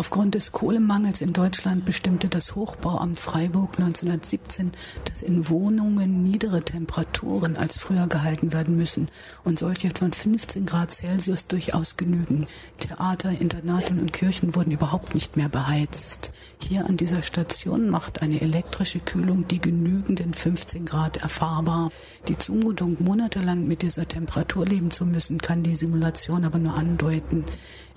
Aufgrund 0.00 0.34
des 0.34 0.50
Kohlemangels 0.50 1.20
in 1.20 1.34
Deutschland 1.34 1.84
bestimmte 1.84 2.28
das 2.28 2.54
Hochbauamt 2.54 3.20
Freiburg 3.20 3.78
1917, 3.78 4.72
dass 5.04 5.20
in 5.20 5.50
Wohnungen 5.50 6.22
niedere 6.22 6.62
Temperaturen 6.62 7.58
als 7.58 7.76
früher 7.76 8.06
gehalten 8.06 8.54
werden 8.54 8.78
müssen 8.78 9.10
und 9.44 9.58
solche 9.58 9.90
von 9.90 10.10
15 10.10 10.64
Grad 10.64 10.90
Celsius 10.90 11.48
durchaus 11.48 11.98
genügen. 11.98 12.46
Theater, 12.78 13.30
Internate 13.38 13.92
und 13.92 14.14
Kirchen 14.14 14.54
wurden 14.54 14.70
überhaupt 14.70 15.14
nicht 15.14 15.36
mehr 15.36 15.50
beheizt. 15.50 16.32
Hier 16.66 16.86
an 16.86 16.96
dieser 16.96 17.22
Station 17.22 17.90
macht 17.90 18.22
eine 18.22 18.40
elektrische 18.40 19.00
Kühlung 19.00 19.48
die 19.48 19.60
genügenden 19.60 20.32
15 20.32 20.86
Grad 20.86 21.18
erfahrbar. 21.18 21.90
Die 22.26 22.38
Zumutung, 22.38 22.96
monatelang 23.00 23.66
mit 23.66 23.82
dieser 23.82 24.08
Temperatur 24.08 24.64
leben 24.64 24.90
zu 24.90 25.04
müssen, 25.04 25.38
kann 25.38 25.62
die 25.62 25.74
Simulation 25.74 26.44
aber 26.44 26.58
nur 26.58 26.74
andeuten. 26.74 27.44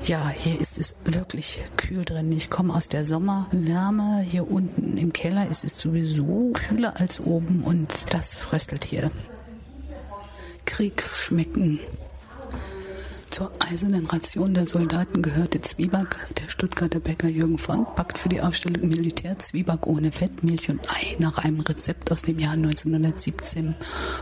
Ja, 0.01 0.27
hier 0.29 0.59
ist 0.59 0.77
es 0.79 0.95
wirklich 1.05 1.61
kühl 1.77 1.92
drin. 2.01 2.31
Ich 2.31 2.49
komme 2.49 2.73
aus 2.73 2.89
der 2.89 3.05
Sommerwärme. 3.05 4.21
Hier 4.21 4.49
unten 4.49 4.97
im 4.97 5.13
Keller 5.13 5.47
ist 5.47 5.63
es 5.63 5.79
sowieso 5.79 6.51
kühler 6.53 6.99
als 6.99 7.19
oben 7.19 7.63
und 7.63 8.13
das 8.13 8.33
fröstelt 8.33 8.83
hier. 8.83 9.11
Krieg 10.65 11.03
schmecken. 11.03 11.79
Zur 13.29 13.51
eisernen 13.57 14.05
Ration 14.05 14.53
der 14.53 14.67
Soldaten 14.67 15.23
gehörte 15.23 15.59
Zwieback. 15.59 16.17
Der 16.39 16.49
Stuttgarter 16.49 16.99
Bäcker 16.99 17.27
Jürgen 17.27 17.57
von 17.57 17.87
backt 17.95 18.19
für 18.19 18.29
die 18.29 18.41
Ausstellung 18.41 18.87
Militär 18.87 19.39
Zwieback 19.39 19.87
ohne 19.87 20.11
Fett, 20.11 20.43
Milch 20.43 20.69
und 20.69 20.87
Ei 20.91 21.15
nach 21.17 21.39
einem 21.39 21.59
Rezept 21.61 22.11
aus 22.11 22.21
dem 22.21 22.37
Jahr 22.37 22.53
1917. 22.53 23.73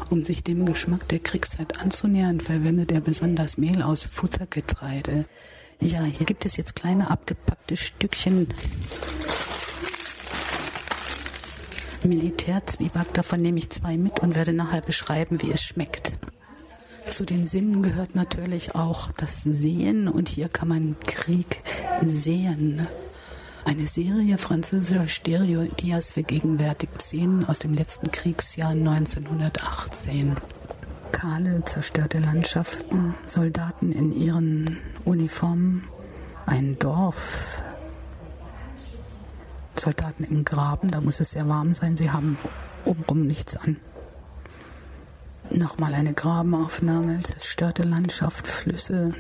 Um 0.10 0.24
sich 0.24 0.44
dem 0.44 0.66
Geschmack 0.66 1.10
der 1.10 1.20
Kriegszeit 1.20 1.80
anzunähern, 1.80 2.40
verwendet 2.40 2.92
er 2.94 3.02
besonders 3.02 3.58
Mehl 3.58 3.82
aus 3.82 4.06
Futtergetreide. 4.06 5.26
Ja, 5.82 6.04
hier 6.04 6.26
gibt 6.28 6.46
es 6.46 6.58
jetzt 6.58 6.76
kleine 6.76 7.10
abgepackte 7.10 7.76
Stückchen 7.76 8.48
Militärzwieback. 12.04 13.14
Davon 13.14 13.42
nehme 13.42 13.58
ich 13.58 13.72
zwei 13.72 13.98
mit 13.98 14.20
und 14.20 14.36
werde 14.36 14.54
nachher 14.54 14.82
beschreiben, 14.82 15.42
wie 15.42 15.52
es 15.52 15.62
schmeckt. 15.62 16.18
Zu 17.10 17.26
den 17.26 17.46
Sinnen 17.48 17.82
gehört 17.84 18.16
natürlich 18.16 18.76
auch 18.76 19.12
das 19.12 19.44
Sehen 19.44 20.08
und 20.08 20.30
hier 20.30 20.50
kann 20.50 20.68
man 20.68 20.96
Krieg 21.06 21.62
sehen. 22.04 22.88
Eine 23.66 23.88
Serie 23.88 24.38
französischer 24.38 25.08
Stereo-Dias 25.08 26.12
vergegenwärtigt 26.12 27.02
Szenen 27.02 27.46
aus 27.46 27.60
dem 27.60 27.74
letzten 27.74 28.12
Kriegsjahr 28.12 28.72
1918 28.72 30.38
kahle, 31.12 31.64
zerstörte 31.66 32.20
Landschaften, 32.20 33.14
Soldaten 33.28 33.92
in 33.92 34.12
ihren 34.12 34.78
Uniformen, 35.06 35.84
ein 36.46 36.78
Dorf, 36.80 37.62
Soldaten 39.76 40.24
im 40.24 40.46
Graben, 40.46 40.92
da 40.92 41.02
muss 41.02 41.20
es 41.20 41.32
sehr 41.32 41.48
warm 41.48 41.74
sein, 41.74 41.98
sie 41.98 42.12
haben 42.12 42.38
obenrum 42.86 43.26
nichts 43.26 43.56
an. 43.56 43.78
Nochmal 45.50 45.94
eine 45.94 46.14
Grabenaufnahme, 46.14 47.22
zerstörte 47.24 47.84
Landschaft, 47.84 48.48
Flüsse, 48.48 49.14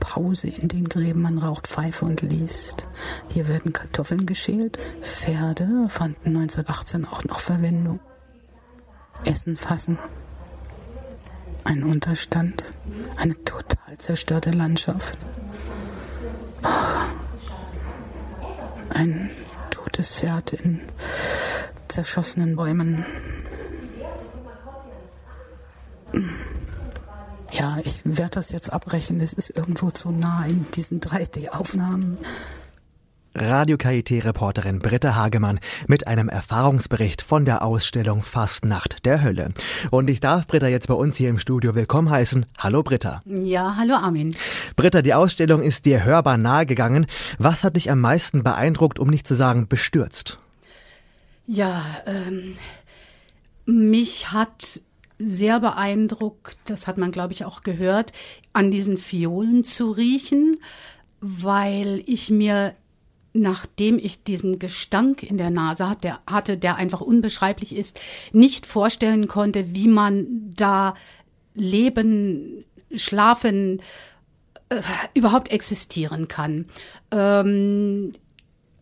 Pause 0.00 0.48
in 0.48 0.68
den 0.68 0.84
Gräben, 0.84 1.22
man 1.22 1.38
raucht 1.38 1.66
Pfeife 1.66 2.04
und 2.04 2.20
liest. 2.22 2.86
Hier 3.28 3.48
werden 3.48 3.72
Kartoffeln 3.72 4.26
geschält, 4.26 4.78
Pferde 5.02 5.86
fanden 5.88 6.36
1918 6.36 7.06
auch 7.06 7.24
noch 7.24 7.40
Verwendung. 7.40 8.00
Essen 9.24 9.56
fassen, 9.56 9.98
ein 11.64 11.82
Unterstand, 11.82 12.64
eine 13.16 13.34
total 13.44 13.98
zerstörte 13.98 14.50
Landschaft. 14.50 15.16
Ein 18.90 19.30
totes 19.70 20.14
Pferd 20.14 20.52
in 20.52 20.80
zerschossenen 21.88 22.56
Bäumen. 22.56 23.04
Ja, 27.50 27.78
ich 27.84 28.00
werde 28.04 28.30
das 28.30 28.50
jetzt 28.50 28.72
abbrechen. 28.72 29.20
Es 29.20 29.32
ist 29.32 29.50
irgendwo 29.50 29.90
zu 29.90 30.10
nah 30.10 30.44
in 30.44 30.66
diesen 30.72 31.00
3D-Aufnahmen. 31.00 32.18
Radio 33.36 33.76
KIT-Reporterin 33.76 34.78
Britta 34.78 35.16
Hagemann 35.16 35.58
mit 35.88 36.06
einem 36.06 36.28
Erfahrungsbericht 36.28 37.20
von 37.20 37.44
der 37.44 37.64
Ausstellung 37.64 38.22
Fastnacht 38.22 39.04
der 39.04 39.22
Hölle. 39.24 39.48
Und 39.90 40.08
ich 40.08 40.20
darf 40.20 40.46
Britta 40.46 40.68
jetzt 40.68 40.86
bei 40.86 40.94
uns 40.94 41.16
hier 41.16 41.30
im 41.30 41.40
Studio 41.40 41.74
willkommen 41.74 42.10
heißen. 42.10 42.46
Hallo 42.58 42.84
Britta. 42.84 43.22
Ja, 43.24 43.74
hallo 43.76 43.94
Armin. 43.94 44.36
Britta, 44.76 45.02
die 45.02 45.14
Ausstellung 45.14 45.62
ist 45.62 45.84
dir 45.84 46.04
hörbar 46.04 46.36
nahegegangen. 46.36 47.06
Was 47.38 47.64
hat 47.64 47.74
dich 47.74 47.90
am 47.90 48.00
meisten 48.00 48.44
beeindruckt, 48.44 49.00
um 49.00 49.08
nicht 49.08 49.26
zu 49.26 49.34
sagen 49.34 49.66
bestürzt? 49.68 50.38
Ja, 51.46 51.84
ähm, 52.06 52.54
mich 53.66 54.30
hat 54.30 54.80
sehr 55.18 55.58
beeindruckt, 55.58 56.56
das 56.66 56.86
hat 56.86 56.98
man 56.98 57.10
glaube 57.10 57.32
ich 57.32 57.44
auch 57.44 57.62
gehört, 57.62 58.12
an 58.52 58.70
diesen 58.70 58.96
Fiolen 58.96 59.64
zu 59.64 59.90
riechen, 59.90 60.58
weil 61.20 62.00
ich 62.06 62.30
mir 62.30 62.74
nachdem 63.34 63.98
ich 63.98 64.22
diesen 64.22 64.58
Gestank 64.60 65.22
in 65.22 65.36
der 65.36 65.50
Nase 65.50 65.90
hatte, 66.26 66.56
der 66.56 66.76
einfach 66.76 67.00
unbeschreiblich 67.00 67.74
ist, 67.76 68.00
nicht 68.32 68.64
vorstellen 68.64 69.28
konnte, 69.28 69.74
wie 69.74 69.88
man 69.88 70.54
da 70.54 70.94
leben, 71.54 72.64
schlafen, 72.94 73.82
äh, 74.68 74.80
überhaupt 75.14 75.50
existieren 75.50 76.28
kann. 76.28 76.66
Ähm, 77.10 78.12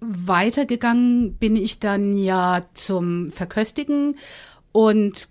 weitergegangen 0.01 1.35
bin 1.37 1.57
ich 1.57 1.81
dann 1.81 2.17
ja 2.17 2.62
zum 2.75 3.31
Verköstigen 3.31 4.19
und 4.73 5.31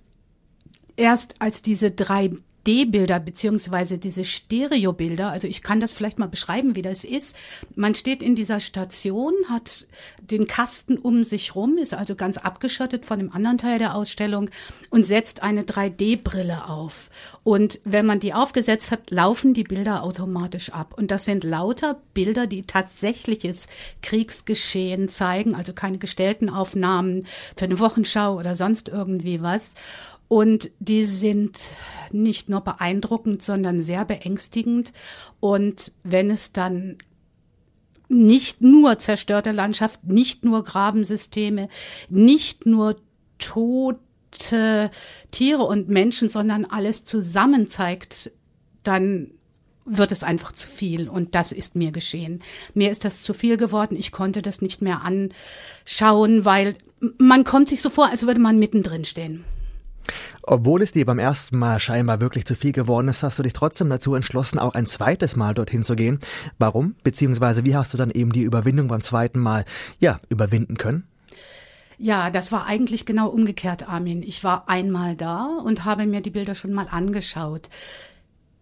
erst 0.96 1.36
als 1.40 1.62
diese 1.62 1.92
drei 1.92 2.32
D-Bilder 2.68 3.20
beziehungsweise 3.20 3.98
diese 3.98 4.24
Stereobilder, 4.24 5.30
also 5.32 5.48
ich 5.48 5.64
kann 5.64 5.80
das 5.80 5.94
vielleicht 5.94 6.20
mal 6.20 6.28
beschreiben, 6.28 6.76
wie 6.76 6.82
das 6.82 7.04
ist. 7.04 7.36
Man 7.76 7.96
steht 7.96 8.22
in 8.22 8.36
dieser 8.36 8.60
Station, 8.60 9.34
hat 9.50 9.88
den 10.20 10.48
Kasten 10.48 10.98
um 10.98 11.24
sich 11.24 11.56
rum, 11.56 11.78
ist 11.78 11.94
also 11.94 12.16
ganz 12.16 12.38
abgeschottet 12.38 13.06
von 13.06 13.20
dem 13.20 13.34
anderen 13.34 13.58
Teil 13.58 13.80
der 13.80 13.96
Ausstellung 13.96 14.50
und 14.90 15.06
setzt 15.06 15.42
eine 15.42 15.64
3D-Brille 15.64 16.70
auf. 16.70 17.10
Und 17.44 17.80
wenn 17.84 18.06
man 18.06 18.20
die 18.20 18.34
aufgesetzt 18.34 18.92
hat, 18.92 19.10
laufen 19.10 19.54
die 19.54 19.64
Bilder 19.64 20.04
automatisch 20.04 20.72
ab. 20.72 20.94
Und 20.98 21.12
das 21.12 21.26
sind 21.26 21.44
lauter 21.44 22.00
Bilder, 22.14 22.48
die 22.48 22.64
tatsächliches 22.64 23.68
Kriegsgeschehen 24.02 25.10
zeigen, 25.10 25.56
also 25.56 25.74
keine 25.74 25.98
gestellten 25.98 26.50
Aufnahmen 26.50 27.26
für 27.56 27.66
eine 27.66 27.80
Wochenschau 27.80 28.38
oder 28.38 28.56
sonst 28.56 28.90
irgendwie 28.90 29.42
was. 29.42 29.74
Und 30.32 30.72
die 30.80 31.04
sind 31.04 31.60
nicht 32.14 32.48
nur 32.48 32.62
beeindruckend, 32.62 33.44
sondern 33.44 33.82
sehr 33.82 34.06
beängstigend. 34.06 34.94
Und 35.42 35.92
wenn 36.06 36.32
es 36.32 36.54
dann 36.54 37.00
nicht 38.08 38.62
nur 38.62 38.98
zerstörte 38.98 39.52
Landschaft, 39.52 40.06
nicht 40.06 40.46
nur 40.46 40.64
Grabensysteme, 40.64 41.68
nicht 42.08 42.66
nur 42.66 42.96
tote 43.40 44.90
Tiere 45.32 45.64
und 45.64 45.90
Menschen, 45.90 46.30
sondern 46.30 46.64
alles 46.64 47.04
zusammen 47.04 47.68
zeigt, 47.68 48.32
dann 48.84 49.32
wird 49.84 50.14
es 50.14 50.24
einfach 50.24 50.54
zu 50.54 50.70
viel. 50.70 51.10
Und 51.10 51.36
das 51.36 51.52
ist 51.52 51.76
mir 51.76 51.92
geschehen. 51.92 52.42
Mir 52.74 52.90
ist 52.90 53.04
das 53.04 53.22
zu 53.22 53.34
viel 53.34 53.58
geworden. 53.58 53.98
Ich 53.98 54.14
konnte 54.14 54.42
das 54.42 54.62
nicht 54.62 54.82
mehr 54.82 55.02
anschauen, 55.02 56.46
weil 56.46 56.76
man 57.18 57.44
kommt 57.44 57.68
sich 57.68 57.82
so 57.82 57.90
vor, 57.90 58.10
als 58.10 58.26
würde 58.26 58.40
man 58.40 58.60
mittendrin 58.60 59.04
stehen. 59.04 59.44
Obwohl 60.44 60.82
es 60.82 60.92
dir 60.92 61.06
beim 61.06 61.20
ersten 61.20 61.58
Mal 61.58 61.80
scheinbar 61.80 62.20
wirklich 62.20 62.46
zu 62.46 62.56
viel 62.56 62.72
geworden 62.72 63.08
ist, 63.08 63.24
hast 63.24 63.40
du 63.40 63.44
dich 63.44 63.54
trotzdem 63.54 63.90
dazu 63.90 64.16
entschlossen, 64.16 64.60
auch 64.60 64.74
ein 64.74 64.86
zweites 64.86 65.36
Mal 65.36 65.54
dorthin 65.54 65.84
zu 65.84 65.96
gehen. 65.96 66.20
Warum? 66.58 66.96
Beziehungsweise 67.04 67.64
wie 67.66 67.76
hast 67.76 67.94
du 67.94 67.98
dann 67.98 68.12
eben 68.12 68.32
die 68.32 68.44
Überwindung 68.44 68.88
beim 68.88 69.02
zweiten 69.02 69.40
Mal, 69.40 69.66
ja, 70.00 70.20
überwinden 70.30 70.78
können? 70.78 71.08
Ja, 71.98 72.32
das 72.32 72.52
war 72.52 72.66
eigentlich 72.66 73.06
genau 73.06 73.30
umgekehrt, 73.30 73.88
Armin. 73.88 74.24
Ich 74.24 74.44
war 74.44 74.68
einmal 74.68 75.16
da 75.16 75.60
und 75.64 75.86
habe 75.86 76.08
mir 76.08 76.22
die 76.22 76.32
Bilder 76.32 76.56
schon 76.56 76.74
mal 76.74 76.88
angeschaut. 76.90 77.70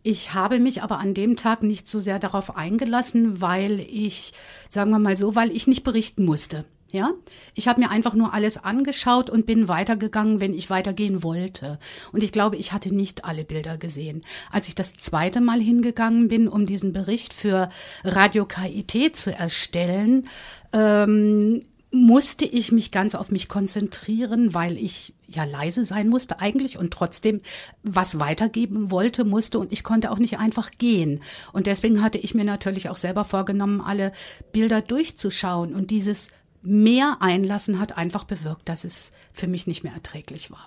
Ich 0.03 0.33
habe 0.33 0.59
mich 0.59 0.83
aber 0.83 0.99
an 0.99 1.13
dem 1.13 1.37
Tag 1.37 1.63
nicht 1.63 1.87
so 1.87 2.01
sehr 2.01 2.19
darauf 2.19 2.57
eingelassen, 2.57 3.41
weil 3.41 3.79
ich, 3.79 4.33
sagen 4.67 4.91
wir 4.91 4.99
mal 4.99 5.15
so, 5.15 5.35
weil 5.35 5.51
ich 5.51 5.67
nicht 5.67 5.83
berichten 5.83 6.25
musste. 6.25 6.65
Ja, 6.91 7.11
ich 7.53 7.67
habe 7.67 7.81
mir 7.81 7.91
einfach 7.91 8.15
nur 8.15 8.33
alles 8.33 8.57
angeschaut 8.57 9.29
und 9.29 9.45
bin 9.45 9.67
weitergegangen, 9.67 10.39
wenn 10.39 10.53
ich 10.53 10.71
weitergehen 10.71 11.21
wollte. 11.21 11.77
Und 12.11 12.23
ich 12.23 12.31
glaube, 12.31 12.55
ich 12.55 12.73
hatte 12.73 12.93
nicht 12.93 13.25
alle 13.25 13.43
Bilder 13.43 13.77
gesehen. 13.77 14.23
Als 14.51 14.67
ich 14.67 14.75
das 14.75 14.93
zweite 14.97 15.39
Mal 15.39 15.61
hingegangen 15.61 16.29
bin, 16.29 16.47
um 16.47 16.65
diesen 16.65 16.91
Bericht 16.91 17.33
für 17.33 17.69
Radio 18.03 18.45
KIT 18.45 19.15
zu 19.15 19.31
erstellen, 19.31 20.27
ähm, 20.73 21.61
musste 21.91 22.45
ich 22.45 22.71
mich 22.71 22.91
ganz 22.91 23.15
auf 23.15 23.31
mich 23.31 23.47
konzentrieren, 23.47 24.53
weil 24.53 24.77
ich 24.77 25.13
ja 25.27 25.43
leise 25.43 25.85
sein 25.85 26.09
musste 26.09 26.39
eigentlich 26.39 26.77
und 26.77 26.91
trotzdem 26.91 27.41
was 27.83 28.19
weitergeben 28.19 28.91
wollte, 28.91 29.25
musste 29.25 29.59
und 29.59 29.71
ich 29.71 29.83
konnte 29.83 30.11
auch 30.11 30.19
nicht 30.19 30.37
einfach 30.37 30.71
gehen. 30.77 31.21
Und 31.51 31.67
deswegen 31.67 32.03
hatte 32.03 32.19
ich 32.19 32.35
mir 32.35 32.45
natürlich 32.45 32.89
auch 32.89 32.95
selber 32.95 33.23
vorgenommen, 33.23 33.81
alle 33.81 34.11
Bilder 34.51 34.81
durchzuschauen 34.81 35.73
und 35.73 35.89
dieses 35.89 36.31
mehr 36.61 37.17
einlassen 37.19 37.79
hat 37.79 37.97
einfach 37.97 38.23
bewirkt, 38.23 38.69
dass 38.69 38.83
es 38.83 39.13
für 39.33 39.47
mich 39.47 39.67
nicht 39.67 39.83
mehr 39.83 39.93
erträglich 39.93 40.51
war. 40.51 40.65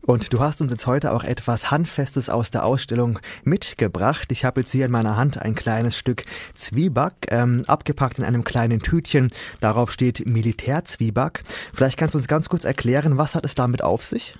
Und 0.00 0.32
du 0.32 0.40
hast 0.40 0.60
uns 0.60 0.72
jetzt 0.72 0.88
heute 0.88 1.12
auch 1.12 1.22
etwas 1.22 1.70
Handfestes 1.70 2.28
aus 2.28 2.50
der 2.50 2.64
Ausstellung 2.64 3.20
mitgebracht. 3.44 4.32
Ich 4.32 4.44
habe 4.44 4.60
jetzt 4.60 4.72
hier 4.72 4.86
in 4.86 4.90
meiner 4.90 5.16
Hand 5.16 5.40
ein 5.40 5.54
kleines 5.54 5.96
Stück 5.96 6.24
Zwieback, 6.54 7.28
ähm, 7.28 7.62
abgepackt 7.68 8.18
in 8.18 8.24
einem 8.24 8.42
kleinen 8.42 8.80
Tütchen. 8.80 9.30
Darauf 9.60 9.92
steht 9.92 10.26
Militärzwieback. 10.26 11.44
Vielleicht 11.72 11.98
kannst 11.98 12.14
du 12.14 12.18
uns 12.18 12.26
ganz 12.26 12.48
kurz 12.48 12.64
erklären, 12.64 13.16
was 13.16 13.36
hat 13.36 13.44
es 13.44 13.54
damit 13.54 13.82
auf 13.82 14.04
sich? 14.04 14.34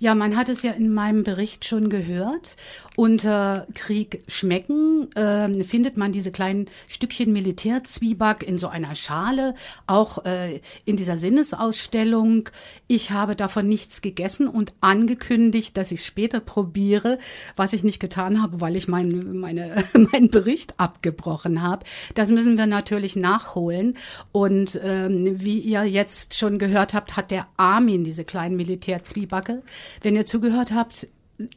Ja, 0.00 0.14
man 0.14 0.36
hat 0.36 0.48
es 0.48 0.62
ja 0.62 0.70
in 0.70 0.94
meinem 0.94 1.24
Bericht 1.24 1.64
schon 1.64 1.90
gehört. 1.90 2.56
Unter 2.94 3.66
Krieg 3.74 4.22
schmecken 4.28 5.10
äh, 5.16 5.64
findet 5.64 5.96
man 5.96 6.12
diese 6.12 6.30
kleinen 6.30 6.66
Stückchen 6.86 7.32
Militärzwieback 7.32 8.44
in 8.44 8.58
so 8.58 8.68
einer 8.68 8.94
Schale, 8.94 9.56
auch 9.88 10.24
äh, 10.24 10.60
in 10.84 10.96
dieser 10.96 11.18
Sinnesausstellung. 11.18 12.48
Ich 12.86 13.10
habe 13.10 13.34
davon 13.34 13.66
nichts 13.66 14.00
gegessen 14.00 14.46
und 14.46 14.72
angekündigt, 14.80 15.76
dass 15.76 15.90
ich 15.90 16.04
später 16.04 16.38
probiere, 16.38 17.18
was 17.56 17.72
ich 17.72 17.82
nicht 17.82 17.98
getan 17.98 18.40
habe, 18.40 18.60
weil 18.60 18.76
ich 18.76 18.86
mein, 18.86 19.40
meine, 19.40 19.82
meinen 19.94 20.30
Bericht 20.30 20.78
abgebrochen 20.78 21.60
habe. 21.60 21.84
Das 22.14 22.30
müssen 22.30 22.56
wir 22.56 22.66
natürlich 22.66 23.16
nachholen. 23.16 23.96
Und 24.30 24.78
ähm, 24.80 25.40
wie 25.40 25.58
ihr 25.58 25.82
jetzt 25.84 26.38
schon 26.38 26.58
gehört 26.58 26.94
habt, 26.94 27.16
hat 27.16 27.32
der 27.32 27.48
Armin 27.56 28.04
diese 28.04 28.24
kleinen 28.24 28.56
Militärzwiebacke 28.56 29.62
wenn 30.02 30.16
ihr 30.16 30.26
zugehört 30.26 30.72
habt, 30.72 31.08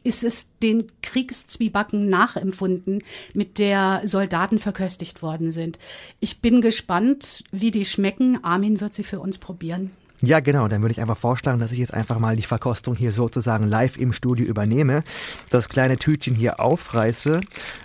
ist 0.04 0.22
es 0.22 0.46
den 0.62 0.86
Kriegszwiebacken 1.02 2.08
nachempfunden, 2.08 3.02
mit 3.34 3.58
der 3.58 4.02
Soldaten 4.04 4.58
verköstigt 4.58 5.22
worden 5.22 5.50
sind. 5.50 5.78
Ich 6.20 6.40
bin 6.40 6.60
gespannt, 6.60 7.44
wie 7.50 7.72
die 7.72 7.84
schmecken. 7.84 8.44
Armin 8.44 8.80
wird 8.80 8.94
sie 8.94 9.02
für 9.02 9.18
uns 9.18 9.38
probieren. 9.38 9.90
Ja, 10.24 10.38
genau. 10.38 10.68
Dann 10.68 10.82
würde 10.82 10.92
ich 10.92 11.00
einfach 11.00 11.16
vorschlagen, 11.16 11.58
dass 11.58 11.72
ich 11.72 11.78
jetzt 11.78 11.92
einfach 11.92 12.20
mal 12.20 12.36
die 12.36 12.42
Verkostung 12.42 12.94
hier 12.94 13.10
sozusagen 13.10 13.66
live 13.66 13.96
im 13.96 14.12
Studio 14.12 14.46
übernehme. 14.46 15.02
Das 15.50 15.68
kleine 15.68 15.96
Tütchen 15.96 16.36
hier 16.36 16.60
aufreiße. 16.60 17.40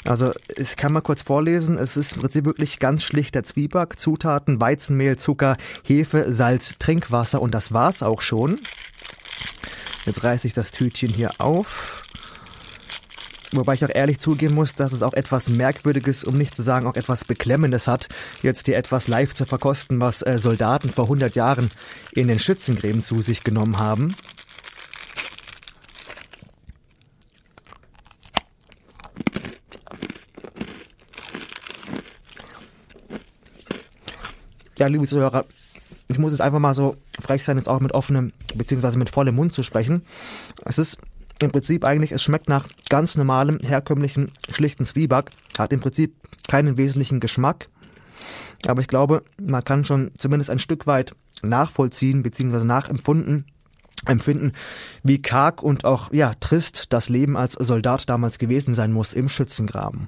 Also, 0.06 0.34
ich 0.56 0.76
kann 0.76 0.94
mal 0.94 1.02
kurz 1.02 1.24
vorlesen. 1.24 1.78
Es 1.78 1.98
ist 1.98 2.14
im 2.14 2.22
Prinzip 2.22 2.46
wirklich 2.46 2.78
ganz 2.78 3.04
schlichter 3.04 3.44
Zwieback. 3.44 4.00
Zutaten, 4.00 4.62
Weizenmehl, 4.62 5.18
Zucker, 5.18 5.58
Hefe, 5.84 6.32
Salz, 6.32 6.76
Trinkwasser 6.78 7.42
und 7.42 7.56
das 7.56 7.74
war's 7.74 8.04
auch 8.04 8.22
schon. 8.22 8.60
Jetzt 10.08 10.24
reiße 10.24 10.48
ich 10.48 10.54
das 10.54 10.72
Tütchen 10.72 11.14
hier 11.14 11.32
auf. 11.38 12.02
Wobei 13.52 13.74
ich 13.74 13.84
auch 13.84 13.94
ehrlich 13.94 14.20
zugeben 14.20 14.56
muss, 14.56 14.74
dass 14.74 14.94
es 14.94 15.02
auch 15.02 15.14
etwas 15.14 15.50
Merkwürdiges, 15.50 16.24
um 16.24 16.38
nicht 16.38 16.56
zu 16.56 16.64
sagen 16.64 16.88
auch 16.88 16.96
etwas 16.96 17.26
Beklemmendes 17.26 17.88
hat, 17.88 18.08
jetzt 18.42 18.68
hier 18.68 18.78
etwas 18.78 19.10
live 19.10 19.34
zu 19.34 19.46
verkosten, 19.46 20.00
was 20.00 20.22
äh, 20.22 20.40
Soldaten 20.40 20.92
vor 20.92 21.06
100 21.06 21.36
Jahren 21.36 21.72
in 22.14 22.30
den 22.30 22.40
Schützengräben 22.40 23.02
zu 23.02 23.22
sich 23.22 23.44
genommen 23.44 23.80
haben. 23.80 24.16
Ja, 34.78 34.88
liebe 34.88 35.06
Zuhörer, 35.06 35.44
ich 36.18 36.20
muss 36.20 36.32
jetzt 36.32 36.42
einfach 36.42 36.58
mal 36.58 36.74
so 36.74 36.98
frech 37.22 37.44
sein, 37.44 37.58
jetzt 37.58 37.70
auch 37.70 37.80
mit 37.80 37.92
offenem, 37.92 38.34
beziehungsweise 38.56 38.98
mit 38.98 39.12
vollem 39.12 39.36
Mund 39.36 39.54
zu 39.54 39.62
sprechen. 39.62 40.02
Es 40.66 40.80
ist 40.80 40.98
im 41.40 41.52
Prinzip 41.52 41.86
eigentlich, 41.86 42.12
es 42.12 42.24
schmeckt 42.24 42.50
nach 42.50 42.66
ganz 42.90 43.16
normalem, 43.16 43.60
herkömmlichen, 43.60 44.32
schlichten 44.50 44.84
Zwieback, 44.84 45.30
hat 45.60 45.72
im 45.72 45.80
Prinzip 45.80 46.16
keinen 46.48 46.76
wesentlichen 46.76 47.20
Geschmack. 47.20 47.70
Aber 48.66 48.82
ich 48.82 48.88
glaube, 48.88 49.22
man 49.40 49.64
kann 49.64 49.86
schon 49.86 50.10
zumindest 50.18 50.50
ein 50.50 50.58
Stück 50.58 50.88
weit 50.88 51.14
nachvollziehen, 51.44 52.24
beziehungsweise 52.24 52.66
nachempfunden, 52.66 53.46
empfinden, 54.06 54.54
wie 55.04 55.22
karg 55.22 55.64
und 55.64 55.86
auch, 55.86 56.14
ja, 56.14 56.34
trist 56.40 56.94
das 56.94 57.10
Leben 57.10 57.36
als 57.36 57.54
Soldat 57.54 58.10
damals 58.10 58.38
gewesen 58.38 58.76
sein 58.76 58.92
muss 58.92 59.14
im 59.14 59.30
Schützengraben. 59.30 60.08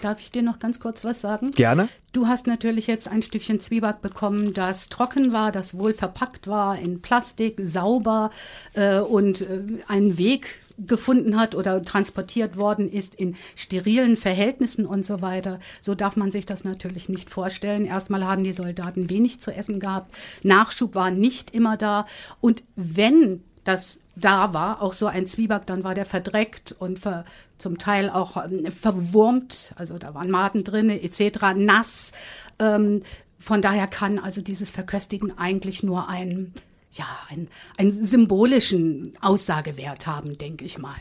Darf 0.00 0.20
ich 0.20 0.30
dir 0.30 0.42
noch 0.42 0.58
ganz 0.58 0.80
kurz 0.80 1.04
was 1.04 1.20
sagen? 1.20 1.52
Gerne. 1.52 1.88
Du 2.12 2.26
hast 2.26 2.46
natürlich 2.46 2.86
jetzt 2.86 3.08
ein 3.08 3.22
Stückchen 3.22 3.60
Zwieback 3.60 4.02
bekommen, 4.02 4.52
das 4.52 4.88
trocken 4.88 5.32
war, 5.32 5.52
das 5.52 5.78
wohl 5.78 5.94
verpackt 5.94 6.46
war 6.46 6.78
in 6.78 7.00
Plastik, 7.00 7.60
sauber 7.64 8.30
äh, 8.74 8.98
und 8.98 9.42
äh, 9.42 9.62
einen 9.88 10.18
Weg 10.18 10.60
gefunden 10.86 11.38
hat 11.38 11.54
oder 11.54 11.82
transportiert 11.82 12.56
worden 12.56 12.90
ist 12.90 13.14
in 13.14 13.36
sterilen 13.54 14.16
Verhältnissen 14.16 14.86
und 14.86 15.04
so 15.04 15.20
weiter. 15.22 15.60
So 15.80 15.94
darf 15.94 16.16
man 16.16 16.32
sich 16.32 16.46
das 16.46 16.64
natürlich 16.64 17.08
nicht 17.08 17.30
vorstellen. 17.30 17.84
Erstmal 17.84 18.24
haben 18.24 18.44
die 18.44 18.52
Soldaten 18.52 19.10
wenig 19.10 19.40
zu 19.40 19.50
essen 19.54 19.80
gehabt. 19.80 20.14
Nachschub 20.42 20.94
war 20.94 21.10
nicht 21.10 21.54
immer 21.54 21.76
da. 21.76 22.06
Und 22.40 22.62
wenn 22.76 23.42
das 23.64 24.00
da 24.16 24.52
war, 24.52 24.82
auch 24.82 24.92
so 24.92 25.06
ein 25.06 25.26
Zwieback, 25.26 25.66
dann 25.66 25.84
war 25.84 25.94
der 25.94 26.04
verdreckt 26.04 26.74
und 26.78 26.98
ver, 26.98 27.24
zum 27.58 27.78
Teil 27.78 28.10
auch 28.10 28.36
ähm, 28.44 28.70
verwurmt, 28.72 29.72
also 29.76 29.98
da 29.98 30.14
waren 30.14 30.30
Maden 30.30 30.64
drin, 30.64 30.90
etc., 30.90 31.54
nass. 31.54 32.12
Ähm, 32.58 33.02
von 33.38 33.62
daher 33.62 33.86
kann 33.86 34.18
also 34.18 34.40
dieses 34.40 34.70
Verköstigen 34.70 35.36
eigentlich 35.38 35.82
nur 35.82 36.08
ein, 36.08 36.52
ja, 36.94 37.06
ein, 37.28 37.48
einen 37.76 38.04
symbolischen 38.04 39.16
Aussagewert 39.20 40.06
haben, 40.06 40.38
denke 40.38 40.64
ich 40.64 40.78
mal. 40.78 40.96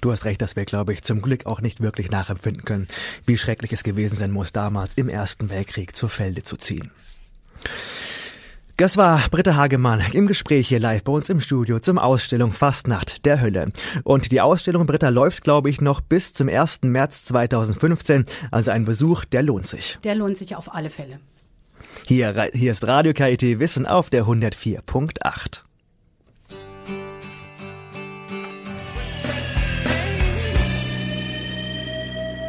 Du 0.00 0.12
hast 0.12 0.24
recht, 0.24 0.40
dass 0.40 0.56
wir, 0.56 0.64
glaube 0.64 0.92
ich, 0.92 1.02
zum 1.02 1.20
Glück 1.20 1.46
auch 1.46 1.60
nicht 1.60 1.82
wirklich 1.82 2.10
nachempfinden 2.10 2.64
können, 2.64 2.88
wie 3.26 3.36
schrecklich 3.36 3.72
es 3.72 3.82
gewesen 3.82 4.16
sein 4.16 4.30
muss, 4.30 4.52
damals 4.52 4.94
im 4.94 5.08
Ersten 5.08 5.50
Weltkrieg 5.50 5.94
zu 5.94 6.08
Felde 6.08 6.42
zu 6.42 6.56
ziehen. 6.56 6.90
Das 8.76 8.96
war 8.96 9.28
Britta 9.30 9.54
Hagemann 9.54 10.02
im 10.14 10.26
Gespräch 10.26 10.66
hier 10.66 10.80
live 10.80 11.04
bei 11.04 11.12
uns 11.12 11.28
im 11.28 11.40
Studio 11.40 11.78
zum 11.78 11.96
Ausstellung 11.96 12.52
Fastnacht 12.52 13.24
der 13.24 13.40
Hölle. 13.40 13.70
Und 14.02 14.32
die 14.32 14.40
Ausstellung 14.40 14.86
Britta 14.86 15.10
läuft, 15.10 15.44
glaube 15.44 15.70
ich, 15.70 15.80
noch 15.80 16.00
bis 16.00 16.34
zum 16.34 16.48
1. 16.48 16.82
März 16.82 17.24
2015. 17.26 18.24
Also 18.50 18.72
ein 18.72 18.84
Besuch, 18.84 19.24
der 19.26 19.44
lohnt 19.44 19.68
sich. 19.68 19.98
Der 20.02 20.16
lohnt 20.16 20.36
sich 20.36 20.56
auf 20.56 20.74
alle 20.74 20.90
Fälle. 20.90 21.20
Hier, 22.06 22.50
hier 22.52 22.72
ist 22.72 22.86
Radio 22.86 23.12
KIT 23.12 23.58
Wissen 23.58 23.86
auf 23.86 24.10
der 24.10 24.24
104.8. 24.24 25.62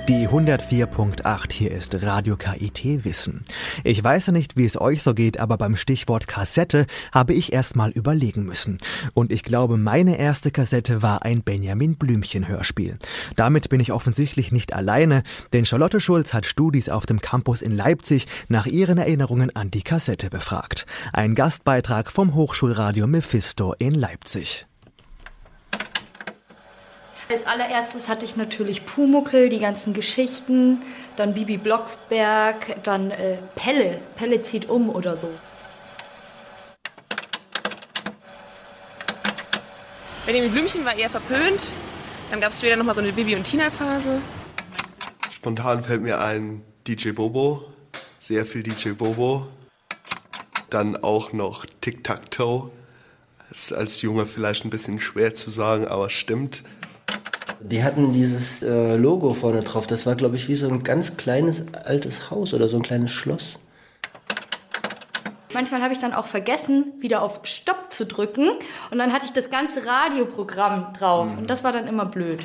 Die 0.07 0.27
104.8 0.27 1.51
hier 1.51 1.71
ist 1.71 2.03
Radio 2.03 2.37
KIT 2.37 3.03
Wissen. 3.05 3.43
Ich 3.83 4.03
weiß 4.03 4.27
ja 4.27 4.33
nicht, 4.33 4.55
wie 4.55 4.65
es 4.65 4.79
euch 4.79 5.01
so 5.01 5.15
geht, 5.15 5.39
aber 5.39 5.57
beim 5.57 5.75
Stichwort 5.75 6.27
Kassette 6.27 6.85
habe 7.11 7.33
ich 7.33 7.53
erst 7.53 7.75
mal 7.75 7.89
überlegen 7.89 8.43
müssen. 8.43 8.77
Und 9.15 9.31
ich 9.31 9.41
glaube, 9.41 9.77
meine 9.77 10.19
erste 10.19 10.51
Kassette 10.51 11.01
war 11.01 11.23
ein 11.23 11.41
Benjamin 11.41 11.95
Blümchen 11.95 12.47
Hörspiel. 12.47 12.99
Damit 13.35 13.69
bin 13.69 13.79
ich 13.79 13.91
offensichtlich 13.91 14.51
nicht 14.51 14.73
alleine, 14.73 15.23
denn 15.53 15.65
Charlotte 15.65 15.99
Schulz 15.99 16.35
hat 16.35 16.45
Studis 16.45 16.87
auf 16.89 17.07
dem 17.07 17.19
Campus 17.19 17.63
in 17.63 17.75
Leipzig 17.75 18.27
nach 18.47 18.67
ihren 18.67 18.99
Erinnerungen 18.99 19.55
an 19.55 19.71
die 19.71 19.81
Kassette 19.81 20.29
befragt. 20.29 20.85
Ein 21.13 21.33
Gastbeitrag 21.33 22.11
vom 22.11 22.35
Hochschulradio 22.35 23.07
Mephisto 23.07 23.73
in 23.79 23.95
Leipzig. 23.95 24.67
Als 27.27 27.43
allererstes 27.47 28.07
hatte 28.07 28.23
ich 28.23 28.35
natürlich 28.35 28.85
Pumuckel, 28.85 29.49
die 29.49 29.57
ganzen 29.59 29.93
Geschichten, 29.93 30.83
dann 31.15 31.33
Bibi 31.33 31.57
Blocksberg, 31.57 32.83
dann 32.83 33.09
äh, 33.09 33.37
Pelle, 33.55 33.99
Pelle 34.15 34.43
zieht 34.43 34.69
um 34.69 34.89
oder 34.89 35.17
so. 35.17 35.27
Benjamin 40.27 40.51
Blümchen 40.51 40.85
war 40.85 40.95
eher 40.95 41.09
verpönt. 41.09 41.75
Dann 42.29 42.41
gab 42.41 42.51
es 42.51 42.59
später 42.59 42.75
nochmal 42.75 42.93
so 42.93 43.01
eine 43.01 43.11
Bibi- 43.11 43.35
und 43.35 43.43
Tina-Phase. 43.43 44.21
Spontan 45.31 45.83
fällt 45.83 46.01
mir 46.01 46.21
ein 46.21 46.63
DJ 46.87 47.11
Bobo. 47.11 47.73
Sehr 48.19 48.45
viel 48.45 48.61
DJ 48.61 48.89
Bobo. 48.91 49.47
Dann 50.69 50.95
auch 50.97 51.33
noch 51.33 51.65
Tic-Tac-Toe. 51.81 52.69
Ist 53.49 53.73
als 53.73 54.01
Junge 54.03 54.25
vielleicht 54.27 54.63
ein 54.65 54.69
bisschen 54.69 54.99
schwer 54.99 55.33
zu 55.33 55.49
sagen, 55.49 55.87
aber 55.87 56.09
stimmt. 56.09 56.63
Die 57.61 57.83
hatten 57.83 58.11
dieses 58.11 58.63
äh, 58.63 58.95
Logo 58.95 59.33
vorne 59.33 59.61
drauf. 59.63 59.87
Das 59.87 60.05
war, 60.05 60.15
glaube 60.15 60.35
ich, 60.35 60.47
wie 60.47 60.55
so 60.55 60.67
ein 60.67 60.83
ganz 60.83 61.17
kleines 61.17 61.65
altes 61.85 62.29
Haus 62.29 62.53
oder 62.53 62.67
so 62.67 62.77
ein 62.77 62.83
kleines 62.83 63.11
Schloss. 63.11 63.59
Manchmal 65.53 65.81
habe 65.81 65.93
ich 65.93 65.99
dann 65.99 66.13
auch 66.13 66.25
vergessen, 66.25 66.93
wieder 66.99 67.21
auf 67.21 67.39
Stopp 67.43 67.91
zu 67.91 68.05
drücken. 68.05 68.49
Und 68.91 68.97
dann 68.97 69.13
hatte 69.13 69.25
ich 69.25 69.31
das 69.31 69.49
ganze 69.49 69.85
Radioprogramm 69.85 70.93
drauf. 70.99 71.29
Und 71.37 71.49
das 71.49 71.63
war 71.63 71.71
dann 71.71 71.87
immer 71.87 72.05
blöd. 72.05 72.41